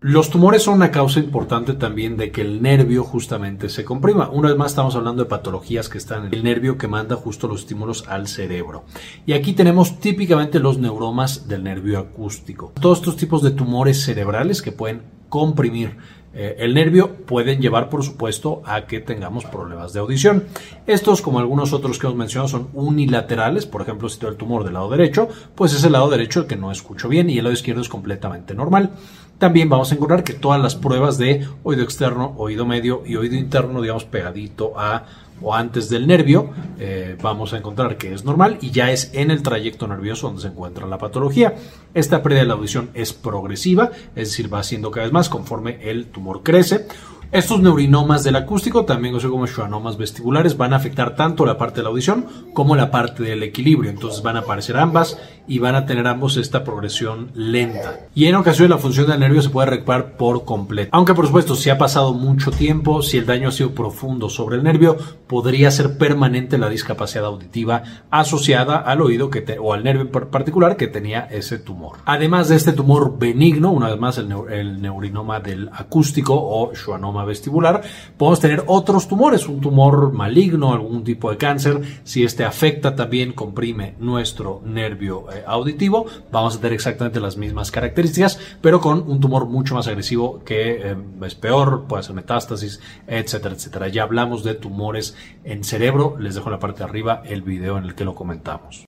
Los 0.00 0.30
tumores 0.30 0.62
son 0.62 0.74
una 0.74 0.92
causa 0.92 1.18
importante 1.18 1.74
también 1.74 2.16
de 2.16 2.30
que 2.30 2.42
el 2.42 2.62
nervio 2.62 3.02
justamente 3.02 3.68
se 3.68 3.84
comprima. 3.84 4.28
Una 4.30 4.48
vez 4.48 4.56
más 4.56 4.70
estamos 4.70 4.94
hablando 4.94 5.24
de 5.24 5.28
patologías 5.28 5.88
que 5.88 5.98
están 5.98 6.26
en 6.26 6.34
el 6.34 6.44
nervio 6.44 6.78
que 6.78 6.86
manda 6.86 7.16
justo 7.16 7.48
los 7.48 7.62
estímulos 7.62 8.06
al 8.06 8.28
cerebro. 8.28 8.84
Y 9.26 9.32
aquí 9.32 9.54
tenemos 9.54 9.98
típicamente 9.98 10.60
los 10.60 10.78
neuromas 10.78 11.48
del 11.48 11.64
nervio 11.64 11.98
acústico. 11.98 12.72
Todos 12.80 12.98
estos 12.98 13.16
tipos 13.16 13.42
de 13.42 13.50
tumores 13.50 14.04
cerebrales 14.04 14.62
que 14.62 14.70
pueden 14.70 15.02
comprimir 15.28 15.96
eh, 16.34 16.56
el 16.58 16.74
nervio 16.74 17.14
pueden 17.26 17.60
llevar, 17.60 17.88
por 17.88 18.04
supuesto, 18.04 18.62
a 18.64 18.86
que 18.86 19.00
tengamos 19.00 19.44
problemas 19.46 19.92
de 19.92 20.00
audición. 20.00 20.44
Estos, 20.86 21.22
como 21.22 21.38
algunos 21.38 21.72
otros 21.72 21.98
que 21.98 22.06
hemos 22.06 22.18
mencionado, 22.18 22.48
son 22.48 22.68
unilaterales. 22.74 23.66
Por 23.66 23.82
ejemplo, 23.82 24.08
si 24.08 24.18
tengo 24.18 24.32
el 24.32 24.38
tumor 24.38 24.64
del 24.64 24.74
lado 24.74 24.90
derecho, 24.90 25.28
pues 25.54 25.72
es 25.72 25.84
el 25.84 25.92
lado 25.92 26.10
derecho 26.10 26.40
el 26.40 26.46
que 26.46 26.56
no 26.56 26.70
escucho 26.70 27.08
bien 27.08 27.30
y 27.30 27.38
el 27.38 27.44
lado 27.44 27.54
izquierdo 27.54 27.80
es 27.80 27.88
completamente 27.88 28.54
normal. 28.54 28.92
También 29.38 29.68
vamos 29.68 29.92
a 29.92 29.94
encontrar 29.94 30.24
que 30.24 30.32
todas 30.32 30.60
las 30.60 30.74
pruebas 30.74 31.16
de 31.16 31.46
oído 31.62 31.82
externo, 31.82 32.34
oído 32.36 32.66
medio 32.66 33.02
y 33.06 33.16
oído 33.16 33.36
interno, 33.36 33.80
digamos, 33.80 34.04
pegadito 34.04 34.78
a 34.78 35.04
o 35.40 35.54
antes 35.54 35.88
del 35.88 36.06
nervio, 36.06 36.50
eh, 36.78 37.16
vamos 37.22 37.52
a 37.52 37.58
encontrar 37.58 37.96
que 37.96 38.12
es 38.12 38.24
normal 38.24 38.58
y 38.60 38.70
ya 38.70 38.90
es 38.90 39.10
en 39.14 39.30
el 39.30 39.42
trayecto 39.42 39.86
nervioso 39.86 40.26
donde 40.26 40.42
se 40.42 40.48
encuentra 40.48 40.86
la 40.86 40.98
patología. 40.98 41.54
Esta 41.94 42.22
pérdida 42.22 42.40
de 42.40 42.48
la 42.48 42.54
audición 42.54 42.90
es 42.94 43.12
progresiva, 43.12 43.90
es 44.16 44.30
decir, 44.30 44.52
va 44.52 44.62
siendo 44.62 44.90
cada 44.90 45.04
vez 45.04 45.12
más 45.12 45.28
conforme 45.28 45.78
el 45.88 46.06
tumor 46.06 46.42
crece. 46.42 46.86
Estos 47.30 47.60
neurinomas 47.60 48.24
del 48.24 48.36
acústico, 48.36 48.86
también 48.86 49.12
conocidos 49.12 49.32
como 49.32 49.46
schwannomas 49.46 49.98
vestibulares, 49.98 50.56
van 50.56 50.72
a 50.72 50.76
afectar 50.76 51.14
tanto 51.14 51.44
la 51.44 51.58
parte 51.58 51.76
de 51.76 51.82
la 51.82 51.90
audición 51.90 52.24
como 52.54 52.74
la 52.74 52.90
parte 52.90 53.22
del 53.22 53.42
equilibrio. 53.42 53.90
Entonces 53.90 54.22
van 54.22 54.36
a 54.36 54.40
aparecer 54.40 54.78
ambas 54.78 55.18
y 55.46 55.58
van 55.58 55.74
a 55.74 55.84
tener 55.84 56.06
ambos 56.06 56.38
esta 56.38 56.64
progresión 56.64 57.30
lenta. 57.34 58.00
Y 58.14 58.26
en 58.26 58.34
ocasiones 58.34 58.70
la 58.70 58.78
función 58.78 59.08
del 59.08 59.20
nervio 59.20 59.42
se 59.42 59.50
puede 59.50 59.68
recuperar 59.68 60.16
por 60.16 60.46
completo. 60.46 60.88
Aunque 60.92 61.12
por 61.12 61.26
supuesto, 61.26 61.54
si 61.54 61.68
ha 61.68 61.76
pasado 61.76 62.14
mucho 62.14 62.50
tiempo, 62.50 63.02
si 63.02 63.18
el 63.18 63.26
daño 63.26 63.50
ha 63.50 63.52
sido 63.52 63.72
profundo 63.72 64.30
sobre 64.30 64.56
el 64.56 64.62
nervio, 64.62 64.96
podría 65.26 65.70
ser 65.70 65.98
permanente 65.98 66.56
la 66.56 66.70
discapacidad 66.70 67.26
auditiva 67.26 67.82
asociada 68.10 68.78
al 68.78 69.02
oído 69.02 69.28
que 69.28 69.58
o 69.60 69.74
al 69.74 69.84
nervio 69.84 70.02
en 70.02 70.30
particular 70.30 70.78
que 70.78 70.86
tenía 70.86 71.28
ese 71.30 71.58
tumor. 71.58 71.98
Además 72.06 72.48
de 72.48 72.56
este 72.56 72.72
tumor 72.72 73.18
benigno, 73.18 73.70
una 73.70 73.90
vez 73.90 74.00
más 74.00 74.16
el, 74.16 74.32
el 74.50 74.80
neurinoma 74.80 75.40
del 75.40 75.68
acústico 75.74 76.34
o 76.34 76.74
schwannoma 76.74 77.17
vestibular, 77.24 77.82
podemos 78.16 78.40
tener 78.40 78.64
otros 78.66 79.08
tumores, 79.08 79.48
un 79.48 79.60
tumor 79.60 80.12
maligno, 80.12 80.72
algún 80.72 81.04
tipo 81.04 81.30
de 81.30 81.36
cáncer, 81.36 81.80
si 82.04 82.24
este 82.24 82.44
afecta 82.44 82.94
también, 82.94 83.32
comprime 83.32 83.94
nuestro 83.98 84.62
nervio 84.64 85.26
eh, 85.32 85.44
auditivo, 85.46 86.06
vamos 86.30 86.56
a 86.56 86.60
tener 86.60 86.72
exactamente 86.72 87.20
las 87.20 87.36
mismas 87.36 87.70
características, 87.70 88.38
pero 88.60 88.80
con 88.80 89.08
un 89.08 89.20
tumor 89.20 89.46
mucho 89.46 89.74
más 89.74 89.86
agresivo 89.88 90.40
que 90.44 90.90
eh, 90.92 90.96
es 91.22 91.34
peor, 91.34 91.84
puede 91.88 92.02
ser 92.02 92.14
metástasis, 92.14 92.80
etcétera, 93.06 93.54
etcétera. 93.54 93.88
Ya 93.88 94.02
hablamos 94.02 94.44
de 94.44 94.54
tumores 94.54 95.16
en 95.44 95.64
cerebro, 95.64 96.16
les 96.18 96.34
dejo 96.34 96.48
en 96.48 96.52
la 96.52 96.58
parte 96.58 96.78
de 96.78 96.84
arriba 96.84 97.22
el 97.24 97.42
video 97.42 97.78
en 97.78 97.84
el 97.84 97.94
que 97.94 98.04
lo 98.04 98.14
comentamos. 98.14 98.87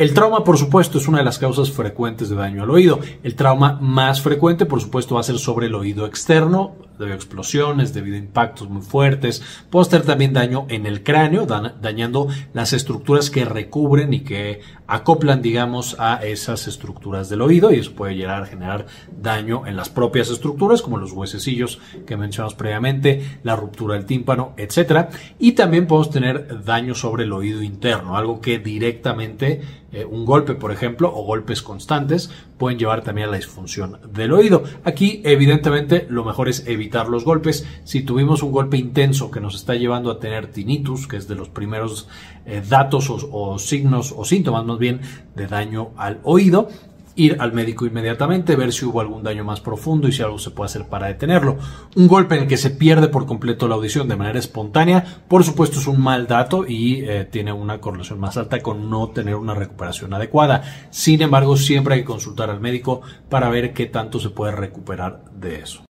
El 0.00 0.14
trauma, 0.14 0.44
por 0.44 0.56
supuesto, 0.56 0.96
es 0.96 1.08
una 1.08 1.18
de 1.18 1.24
las 1.24 1.38
causas 1.38 1.70
frecuentes 1.70 2.30
de 2.30 2.36
daño 2.36 2.62
al 2.62 2.70
oído. 2.70 3.00
El 3.22 3.34
trauma 3.34 3.78
más 3.82 4.22
frecuente, 4.22 4.64
por 4.64 4.80
supuesto, 4.80 5.16
va 5.16 5.20
a 5.20 5.24
ser 5.24 5.38
sobre 5.38 5.66
el 5.66 5.74
oído 5.74 6.06
externo, 6.06 6.74
debido 7.00 7.14
a 7.14 7.16
explosiones, 7.16 7.92
debido 7.92 8.16
a 8.16 8.20
impactos 8.20 8.68
muy 8.68 8.82
fuertes. 8.82 9.42
Puede 9.70 9.90
tener 9.90 10.06
también 10.06 10.32
daño 10.32 10.66
en 10.68 10.86
el 10.86 11.02
cráneo, 11.02 11.46
dañando 11.46 12.28
las 12.52 12.72
estructuras 12.72 13.30
que 13.30 13.44
recubren 13.44 14.14
y 14.14 14.20
que 14.20 14.60
acoplan, 14.86 15.40
digamos, 15.40 15.96
a 15.98 16.16
esas 16.24 16.66
estructuras 16.66 17.28
del 17.28 17.42
oído 17.42 17.72
y 17.72 17.78
eso 17.78 17.92
puede 17.92 18.16
llegar 18.16 18.42
a 18.42 18.46
generar 18.46 18.86
daño 19.20 19.66
en 19.66 19.76
las 19.76 19.88
propias 19.88 20.30
estructuras, 20.30 20.82
como 20.82 20.98
los 20.98 21.12
huesecillos 21.12 21.80
que 22.06 22.16
mencionamos 22.16 22.54
previamente, 22.54 23.38
la 23.42 23.56
ruptura 23.56 23.94
del 23.94 24.04
tímpano, 24.04 24.52
etc. 24.56 25.08
Y 25.38 25.52
también 25.52 25.86
podemos 25.86 26.10
tener 26.10 26.64
daño 26.64 26.94
sobre 26.94 27.24
el 27.24 27.32
oído 27.32 27.62
interno, 27.62 28.16
algo 28.16 28.40
que 28.40 28.58
directamente 28.58 29.60
eh, 29.92 30.04
un 30.04 30.24
golpe, 30.24 30.54
por 30.54 30.70
ejemplo, 30.70 31.12
o 31.12 31.24
golpes 31.24 31.62
constantes 31.62 32.30
pueden 32.58 32.78
llevar 32.78 33.02
también 33.02 33.28
a 33.28 33.30
la 33.32 33.36
disfunción 33.38 33.98
del 34.12 34.32
oído. 34.32 34.62
Aquí, 34.84 35.20
evidentemente, 35.24 36.06
lo 36.08 36.24
mejor 36.24 36.48
es 36.48 36.66
evitar 36.66 36.89
los 37.08 37.24
golpes. 37.24 37.66
Si 37.84 38.02
tuvimos 38.02 38.42
un 38.42 38.52
golpe 38.52 38.76
intenso 38.76 39.30
que 39.30 39.40
nos 39.40 39.54
está 39.54 39.74
llevando 39.74 40.10
a 40.10 40.18
tener 40.18 40.48
tinnitus, 40.48 41.06
que 41.06 41.16
es 41.16 41.28
de 41.28 41.34
los 41.34 41.48
primeros 41.48 42.08
eh, 42.46 42.62
datos 42.68 43.10
o, 43.10 43.58
signos 43.58 44.14
o 44.16 44.24
síntomas 44.24 44.64
más 44.64 44.78
bien 44.78 45.00
de 45.34 45.46
daño 45.46 45.90
al 45.96 46.20
oído, 46.24 46.68
ir 47.16 47.36
al 47.40 47.52
médico 47.52 47.86
inmediatamente, 47.86 48.56
ver 48.56 48.72
si 48.72 48.84
hubo 48.84 49.00
algún 49.00 49.22
daño 49.22 49.44
más 49.44 49.60
profundo 49.60 50.08
y 50.08 50.12
si 50.12 50.22
algo 50.22 50.38
se 50.38 50.50
puede 50.50 50.66
hacer 50.66 50.86
para 50.86 51.08
detenerlo. 51.08 51.58
Un 51.96 52.08
golpe 52.08 52.36
en 52.36 52.42
el 52.42 52.48
que 52.48 52.56
se 52.56 52.70
pierde 52.70 53.08
por 53.08 53.26
completo 53.26 53.68
la 53.68 53.74
audición 53.74 54.08
de 54.08 54.16
manera 54.16 54.38
espontánea, 54.38 55.22
por 55.28 55.44
supuesto 55.44 55.78
es 55.78 55.86
un 55.86 56.00
mal 56.00 56.26
dato 56.26 56.64
y 56.66 57.04
eh, 57.04 57.26
tiene 57.30 57.52
una 57.52 57.80
correlación 57.80 58.20
más 58.20 58.36
alta 58.36 58.60
con 58.60 58.88
no 58.88 59.08
tener 59.08 59.34
una 59.34 59.54
recuperación 59.54 60.14
adecuada. 60.14 60.62
Sin 60.90 61.20
embargo, 61.22 61.56
siempre 61.56 61.94
hay 61.94 62.00
que 62.00 62.06
consultar 62.06 62.50
al 62.50 62.60
médico 62.60 63.02
para 63.28 63.50
ver 63.50 63.72
qué 63.72 63.86
tanto 63.86 64.18
se 64.18 64.30
puede 64.30 64.52
recuperar 64.52 65.24
de 65.32 65.60
eso. 65.60 65.89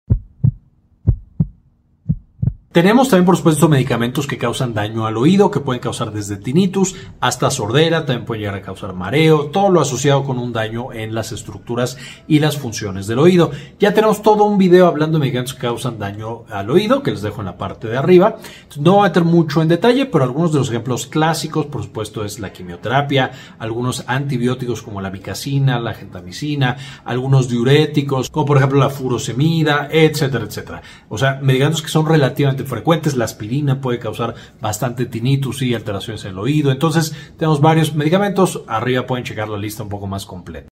Tenemos 2.76 3.08
también, 3.08 3.26
por 3.26 3.38
supuesto, 3.38 3.70
medicamentos 3.70 4.28
que 4.28 4.38
causan 4.38 4.74
daño 4.74 5.08
al 5.08 5.16
oído, 5.16 5.50
que 5.50 5.62
pueden 5.62 5.82
causar 5.82 6.12
desde 6.12 6.36
tinnitus 6.36 6.94
hasta 7.22 7.50
sordera, 7.50 8.06
también 8.06 8.26
pueden 8.26 8.42
llegar 8.42 8.56
a 8.56 8.62
causar 8.62 8.94
mareo, 8.94 9.46
todo 9.46 9.70
lo 9.70 9.80
asociado 9.80 10.26
con 10.26 10.38
un 10.38 10.52
daño 10.52 10.92
en 10.92 11.16
las 11.16 11.32
estructuras 11.32 11.98
y 12.28 12.40
las 12.40 12.58
funciones 12.58 13.08
del 13.08 13.20
oído. 13.20 13.52
Ya 13.80 13.94
tenemos 13.94 14.22
todo 14.22 14.44
un 14.44 14.58
video 14.58 14.88
hablando 14.88 15.18
de 15.18 15.22
medicamentos 15.22 15.54
que 15.54 15.62
causan 15.62 16.00
daño 16.00 16.44
al 16.50 16.70
oído, 16.70 17.02
que 17.02 17.12
les 17.12 17.22
dejo 17.22 17.40
en 17.40 17.46
la 17.46 17.58
parte 17.58 17.88
de 17.88 17.96
arriba. 17.96 18.40
No 18.78 18.96
voy 18.96 19.06
a 19.06 19.10
meter 19.10 19.24
mucho 19.24 19.62
en 19.62 19.70
detalle, 19.70 20.06
pero 20.08 20.26
algunos 20.26 20.52
de 20.52 20.60
los 20.60 20.68
ejemplos 20.68 21.08
clásicos, 21.08 21.68
por 21.68 21.82
supuesto, 21.82 22.26
es 22.26 22.40
la 22.40 22.52
quimioterapia, 22.52 23.32
algunos 23.58 24.04
antibióticos 24.06 24.82
como 24.82 25.00
la 25.00 25.12
micacina, 25.12 25.80
la 25.80 25.94
gentamicina, 25.94 26.76
algunos 27.06 27.48
diuréticos, 27.48 28.30
como 28.30 28.46
por 28.46 28.58
ejemplo 28.58 28.80
la 28.80 28.90
furosemida, 28.90 29.88
etcétera, 29.90 30.44
etcétera. 30.44 30.82
O 31.08 31.18
sea, 31.18 31.40
medicamentos 31.42 31.82
que 31.82 31.88
son 31.88 32.06
relativamente 32.06 32.65
frecuentes. 32.66 33.16
La 33.16 33.26
aspirina 33.26 33.82
puede 33.82 34.00
causar 34.00 34.36
bastante 34.62 35.06
tinnitus 35.06 35.62
y 35.62 35.74
alteraciones 35.74 36.26
en 36.26 36.32
el 36.32 36.40
oído. 36.40 36.72
Entonces, 36.72 37.16
tenemos 37.38 37.62
varios 37.62 37.96
medicamentos. 37.96 38.62
Arriba 38.68 39.06
pueden 39.06 39.26
checar 39.26 39.50
la 39.50 39.58
lista 39.58 39.84
un 39.84 39.90
poco 39.90 40.08
más 40.08 40.26
completa. 40.26 40.70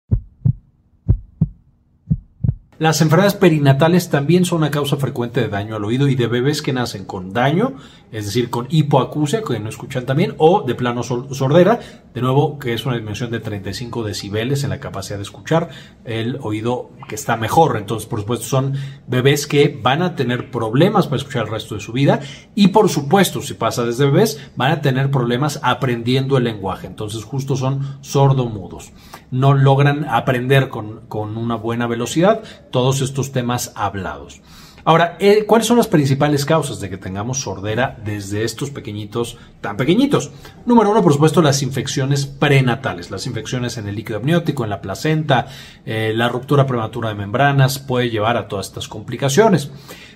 Las 2.79 3.01
enfermedades 3.01 3.35
perinatales 3.35 4.09
también 4.09 4.45
son 4.45 4.59
una 4.59 4.71
causa 4.71 4.95
frecuente 4.95 5.41
de 5.41 5.49
daño 5.49 5.75
al 5.75 5.83
oído 5.83 6.07
y 6.07 6.15
de 6.15 6.27
bebés 6.27 6.61
que 6.61 6.71
nacen 6.71 7.03
con 7.03 7.33
daño, 7.33 7.73
es 8.11 8.25
decir, 8.25 8.49
con 8.49 8.67
hipoacusia, 8.69 9.43
que 9.43 9.59
no 9.59 9.69
escuchan 9.69 10.05
también, 10.05 10.33
o 10.37 10.63
de 10.63 10.75
plano 10.75 11.03
sordera, 11.03 11.79
de 12.13 12.21
nuevo, 12.21 12.57
que 12.57 12.73
es 12.73 12.85
una 12.85 12.95
dimensión 12.95 13.29
de 13.29 13.39
35 13.39 14.03
decibeles 14.03 14.63
en 14.63 14.71
la 14.71 14.79
capacidad 14.79 15.17
de 15.17 15.23
escuchar, 15.23 15.69
el 16.05 16.39
oído 16.41 16.89
que 17.07 17.15
está 17.15 17.37
mejor. 17.37 17.77
Entonces, 17.77 18.07
por 18.07 18.19
supuesto, 18.21 18.45
son 18.45 18.73
bebés 19.07 19.45
que 19.45 19.79
van 19.81 20.01
a 20.01 20.15
tener 20.15 20.49
problemas 20.49 21.05
para 21.05 21.17
escuchar 21.17 21.45
el 21.45 21.51
resto 21.51 21.75
de 21.75 21.81
su 21.81 21.91
vida 21.91 22.19
y, 22.55 22.69
por 22.69 22.89
supuesto, 22.89 23.41
si 23.41 23.53
pasa 23.53 23.85
desde 23.85 24.05
bebés, 24.05 24.39
van 24.55 24.71
a 24.71 24.81
tener 24.81 25.11
problemas 25.11 25.59
aprendiendo 25.61 26.37
el 26.37 26.45
lenguaje. 26.45 26.87
Entonces, 26.87 27.23
justo 27.23 27.55
son 27.55 27.97
sordomudos. 28.01 28.91
No 29.29 29.53
logran 29.53 30.05
aprender 30.09 30.69
con, 30.69 31.01
con 31.07 31.37
una 31.37 31.55
buena 31.55 31.85
velocidad 31.85 32.41
todos 32.71 33.01
estos 33.01 33.31
temas 33.31 33.71
hablados. 33.75 34.41
Ahora, 34.89 35.17
eh, 35.19 35.45
¿cuáles 35.45 35.67
son 35.67 35.77
las 35.77 35.85
principales 35.85 36.45
causas 36.45 36.79
de 36.79 36.89
que 36.89 36.97
tengamos 36.97 37.41
sordera 37.41 37.95
desde 38.03 38.43
estos 38.43 38.71
pequeñitos, 38.71 39.37
tan 39.61 39.77
pequeñitos? 39.77 40.31
Número 40.65 40.89
uno, 40.89 41.03
por 41.03 41.13
supuesto, 41.13 41.43
las 41.43 41.61
infecciones 41.61 42.25
prenatales, 42.25 43.11
las 43.11 43.27
infecciones 43.27 43.77
en 43.77 43.87
el 43.87 43.93
líquido 43.93 44.17
amniótico, 44.17 44.63
en 44.63 44.71
la 44.71 44.81
placenta, 44.81 45.45
eh, 45.85 46.11
la 46.15 46.27
ruptura 46.27 46.65
prematura 46.65 47.09
de 47.09 47.13
membranas 47.13 47.77
puede 47.77 48.09
llevar 48.09 48.35
a 48.35 48.47
todas 48.47 48.65
estas 48.65 48.87
complicaciones. 48.87 49.69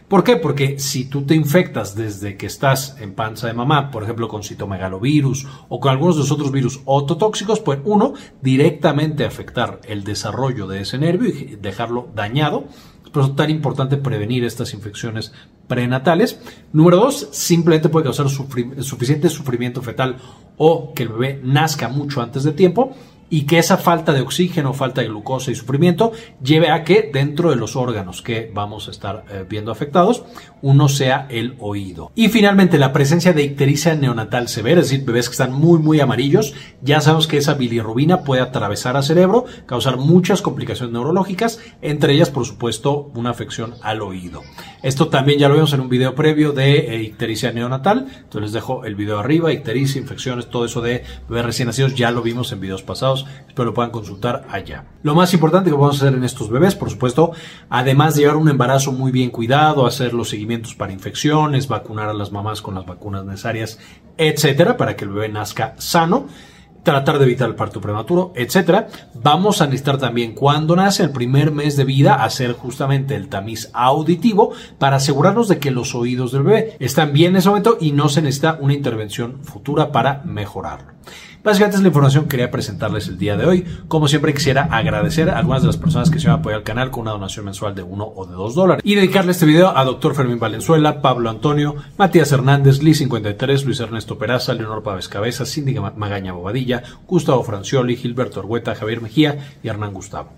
¿Por 0.08 0.24
qué? 0.24 0.38
Porque 0.38 0.80
si 0.80 1.06
tú 1.06 1.22
te 1.22 1.36
infectas 1.36 1.96
desde 1.96 2.36
que 2.36 2.48
estás 2.48 2.98
en 3.00 3.14
panza 3.14 3.46
de 3.46 3.54
mamá, 3.54 3.92
por 3.92 4.02
ejemplo 4.02 4.28
con 4.28 4.42
citomegalovirus 4.42 5.48
o 5.70 5.80
con 5.80 5.92
algunos 5.92 6.16
de 6.16 6.22
los 6.22 6.32
otros 6.32 6.52
virus 6.52 6.82
ototóxicos, 6.86 7.60
pues 7.60 7.78
uno, 7.84 8.14
directamente 8.42 9.24
afectar 9.24 9.82
el 9.84 10.04
desarrollo 10.04 10.66
de 10.66 10.82
ese 10.82 10.98
nervio 10.98 11.30
y 11.30 11.58
dejarlo 11.62 12.10
dañado. 12.16 12.66
Por 13.12 13.22
eso 13.22 13.32
es 13.32 13.36
tan 13.36 13.50
importante 13.50 13.98
prevenir 13.98 14.44
estas 14.44 14.74
infecciones 14.74 15.34
prenatales. 15.68 16.40
Número 16.72 16.98
dos, 16.98 17.28
simplemente 17.32 17.90
puede 17.90 18.06
causar 18.06 18.28
suficiente 18.30 19.30
sufrimiento 19.30 19.82
fetal 19.82 20.18
o 20.58 20.94
que 20.94 21.04
el 21.04 21.10
bebé 21.10 21.40
nazca 21.44 21.90
mucho 21.90 22.22
antes 22.22 22.44
de 22.44 22.54
tiempo 22.54 22.96
y 23.34 23.46
que 23.46 23.58
esa 23.58 23.78
falta 23.78 24.14
de 24.14 24.22
oxígeno, 24.22 24.76
falta 24.76 25.02
de 25.02 25.08
glucosa 25.08 25.50
y 25.50 25.56
sufrimiento 25.56 26.12
lleve 26.44 26.70
a 26.70 26.84
que 26.84 27.10
dentro 27.12 27.50
de 27.50 27.56
los 27.56 27.76
órganos 27.76 28.22
que 28.22 28.52
vamos 28.54 28.88
a 28.88 28.92
estar 28.92 29.26
eh, 29.28 29.44
viendo 29.50 29.72
afectados, 29.72 30.24
uno 30.62 30.88
sea 30.88 31.26
el 31.32 31.56
oído. 31.58 32.12
Y 32.14 32.30
finalmente, 32.30 32.78
la 32.78 32.94
presencia 32.94 33.34
de 33.34 33.42
ictericia 33.42 33.96
neonatal 33.96 34.50
severa, 34.50 34.82
es 34.82 34.92
decir, 34.92 35.04
bebés 35.04 35.30
que 35.30 35.34
están 35.34 35.52
muy, 35.52 35.80
muy 35.80 36.00
amarillos, 36.00 36.54
ya 36.84 37.02
sabemos 37.02 37.26
que 37.26 37.38
esa 37.38 37.56
bilirrubina 37.56 38.24
puede 38.24 38.44
atravesar 38.44 38.98
al 38.98 39.04
cerebro, 39.04 39.46
causar 39.66 39.98
muchas 39.98 40.44
complicaciones 40.44 40.94
neurológicas, 40.94 41.60
entre 41.82 42.14
ellas, 42.14 42.30
por 42.30 42.46
supuesto, 42.46 43.10
una 43.16 43.32
afección 43.32 43.74
al 43.82 44.04
oído. 44.04 44.44
Esto 44.84 45.08
también 45.08 45.40
ya 45.40 45.50
lo 45.50 45.56
vimos 45.56 45.74
en 45.74 45.80
un 45.80 45.90
video 45.90 46.14
previo 46.14 46.52
de 46.52 46.78
eh, 46.78 47.02
ictericia 47.02 47.52
neonatal, 47.52 48.06
entonces 48.16 48.42
les 48.42 48.52
dejo 48.52 48.86
el 48.86 48.94
video 48.94 49.18
arriba, 49.18 49.52
ictericia, 49.52 50.00
infecciones, 50.00 50.52
todo 50.52 50.66
eso 50.66 50.82
de 50.82 51.04
bebés 51.28 51.46
recién 51.46 51.66
nacidos, 51.66 51.96
ya 51.96 52.12
lo 52.12 52.22
vimos 52.22 52.52
en 52.52 52.60
videos 52.60 52.84
pasados 52.84 53.23
Espero 53.48 53.66
lo 53.66 53.74
puedan 53.74 53.92
consultar 53.92 54.46
allá. 54.50 54.86
Lo 55.04 55.16
más 55.16 55.34
importante 55.34 55.70
que 55.70 55.76
podemos 55.76 56.02
hacer 56.02 56.14
en 56.14 56.24
estos 56.24 56.50
bebés, 56.50 56.76
por 56.76 56.90
supuesto, 56.90 57.32
además 57.70 58.16
de 58.16 58.22
llevar 58.22 58.38
un 58.38 58.50
embarazo 58.50 58.92
muy 58.92 59.12
bien 59.12 59.30
cuidado, 59.30 59.86
hacer 59.86 60.14
los 60.14 60.30
seguimientos 60.30 60.76
para 60.76 60.92
infecciones, 60.94 61.68
vacunar 61.68 62.10
a 62.10 62.14
las 62.14 62.32
mamás 62.32 62.62
con 62.62 62.76
las 62.76 62.86
vacunas 62.86 63.26
necesarias, 63.26 63.80
etcétera, 64.18 64.78
para 64.78 64.96
que 64.96 65.06
el 65.06 65.12
bebé 65.12 65.30
nazca 65.30 65.76
sano 65.78 66.28
tratar 66.84 67.18
de 67.18 67.26
evitar 67.26 67.50
el 67.50 67.56
parto 67.56 67.82
prematuro, 67.82 68.34
etcétera. 68.36 68.88
Vamos 69.16 69.62
a 69.62 69.66
necesitar 69.66 69.98
también 69.98 70.34
cuando 70.34 70.76
nace 70.76 71.04
el 71.04 71.12
primer 71.12 71.52
mes 71.52 71.76
de 71.78 71.86
vida 71.86 72.24
hacer 72.24 72.54
justamente 72.54 73.16
el 73.16 73.30
tamiz 73.30 73.70
auditivo 73.74 74.52
para 74.78 74.98
asegurarnos 74.98 75.48
de 75.48 75.60
que 75.60 75.72
los 75.72 75.96
oídos 75.96 76.32
del 76.32 76.44
bebé 76.44 76.78
están 76.80 77.14
bien 77.14 77.32
en 77.32 77.38
ese 77.38 77.50
momento 77.50 77.78
y 77.80 77.92
no 77.92 78.10
se 78.10 78.22
necesita 78.22 78.58
una 78.60 78.74
intervención 78.74 79.40
futura 79.44 79.92
para 79.92 80.22
mejorarlo. 80.26 80.94
Básicamente 81.44 81.76
es 81.76 81.82
la 81.82 81.90
información 81.90 82.24
que 82.24 82.30
quería 82.30 82.50
presentarles 82.50 83.10
el 83.10 83.18
día 83.18 83.36
de 83.36 83.46
hoy. 83.46 83.66
Como 83.90 84.08
siempre 84.08 84.34
quisiera 84.34 84.64
agradecer 84.72 85.30
a 85.30 85.40
algunas 85.40 85.62
de 85.62 85.68
las 85.68 85.76
personas 85.76 86.10
que 86.10 86.18
se 86.18 86.28
van 86.28 86.38
a 86.38 86.40
apoyar 86.40 86.60
al 86.60 86.64
canal 86.64 86.90
con 86.90 87.02
una 87.02 87.12
donación 87.12 87.44
mensual 87.44 87.76
de 87.76 87.84
1 87.84 88.14
o 88.16 88.26
de 88.26 88.34
2 88.34 88.56
dólares. 88.56 88.82
Y 88.86 88.96
dedicarle 88.96 89.34
este 89.34 89.46
video 89.46 89.78
a 89.78 89.84
Dr. 89.84 90.16
Fermín 90.16 90.40
Valenzuela, 90.40 91.02
Pablo 91.02 91.30
Antonio, 91.30 91.76
Matías 91.98 92.32
Hernández, 92.32 92.82
Lee53, 92.82 93.66
Luis 93.66 93.82
Ernesto 93.82 94.18
Peraza, 94.18 94.54
Leonor 94.54 94.84
Pávez 94.84 95.10
Cabeza, 95.10 95.46
Cindy 95.46 95.76
Magaña 95.98 96.32
Bobadilla, 96.32 96.73
Gustavo 97.08 97.44
Francioli, 97.44 97.96
Gilberto 97.96 98.40
Argueta, 98.40 98.74
Javier 98.74 99.02
Mejía 99.02 99.56
y 99.62 99.68
Hernán 99.68 99.94
Gustavo. 99.94 100.30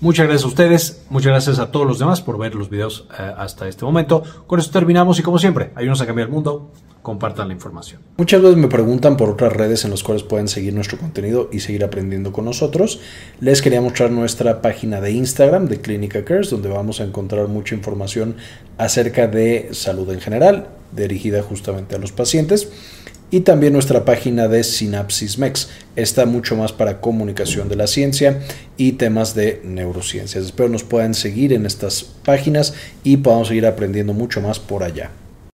Muchas 0.00 0.26
gracias 0.26 0.44
a 0.44 0.48
ustedes, 0.48 1.06
muchas 1.10 1.30
gracias 1.30 1.58
a 1.58 1.70
todos 1.70 1.86
los 1.86 1.98
demás 1.98 2.20
por 2.20 2.38
ver 2.38 2.54
los 2.54 2.68
videos 2.68 3.06
eh, 3.18 3.32
hasta 3.36 3.66
este 3.68 3.84
momento. 3.84 4.22
Con 4.46 4.60
esto 4.60 4.72
terminamos 4.72 5.18
y 5.18 5.22
como 5.22 5.38
siempre, 5.38 5.72
ayúdanos 5.74 6.00
a 6.00 6.06
cambiar 6.06 6.28
el 6.28 6.34
mundo 6.34 6.70
compartan 7.08 7.48
la 7.48 7.54
información. 7.54 8.02
Muchas 8.18 8.42
veces 8.42 8.58
me 8.58 8.68
preguntan 8.68 9.16
por 9.16 9.30
otras 9.30 9.52
redes 9.52 9.84
en 9.84 9.92
las 9.92 10.02
cuales 10.02 10.24
pueden 10.24 10.46
seguir 10.46 10.74
nuestro 10.74 10.98
contenido 10.98 11.48
y 11.50 11.60
seguir 11.60 11.82
aprendiendo 11.82 12.32
con 12.32 12.44
nosotros. 12.44 13.00
Les 13.40 13.62
quería 13.62 13.80
mostrar 13.80 14.10
nuestra 14.10 14.60
página 14.60 15.00
de 15.00 15.12
Instagram 15.12 15.68
de 15.68 15.80
Clínica 15.80 16.24
Cares, 16.26 16.50
donde 16.50 16.68
vamos 16.68 17.00
a 17.00 17.04
encontrar 17.04 17.48
mucha 17.48 17.74
información 17.74 18.36
acerca 18.76 19.26
de 19.26 19.70
salud 19.72 20.10
en 20.10 20.20
general, 20.20 20.68
dirigida 20.92 21.42
justamente 21.42 21.96
a 21.96 21.98
los 21.98 22.12
pacientes. 22.12 22.70
Y 23.30 23.40
también 23.40 23.74
nuestra 23.74 24.06
página 24.06 24.48
de 24.48 24.64
Synapsis 24.64 25.38
Mex. 25.38 25.68
Está 25.96 26.24
mucho 26.24 26.56
más 26.56 26.72
para 26.72 27.00
comunicación 27.00 27.68
de 27.68 27.76
la 27.76 27.86
ciencia 27.86 28.40
y 28.78 28.92
temas 28.92 29.34
de 29.34 29.60
neurociencias. 29.64 30.46
Espero 30.46 30.70
nos 30.70 30.82
puedan 30.82 31.12
seguir 31.12 31.52
en 31.52 31.66
estas 31.66 32.04
páginas 32.04 32.74
y 33.04 33.18
podamos 33.18 33.48
seguir 33.48 33.66
aprendiendo 33.66 34.14
mucho 34.14 34.40
más 34.40 34.58
por 34.58 34.82
allá. 34.82 35.10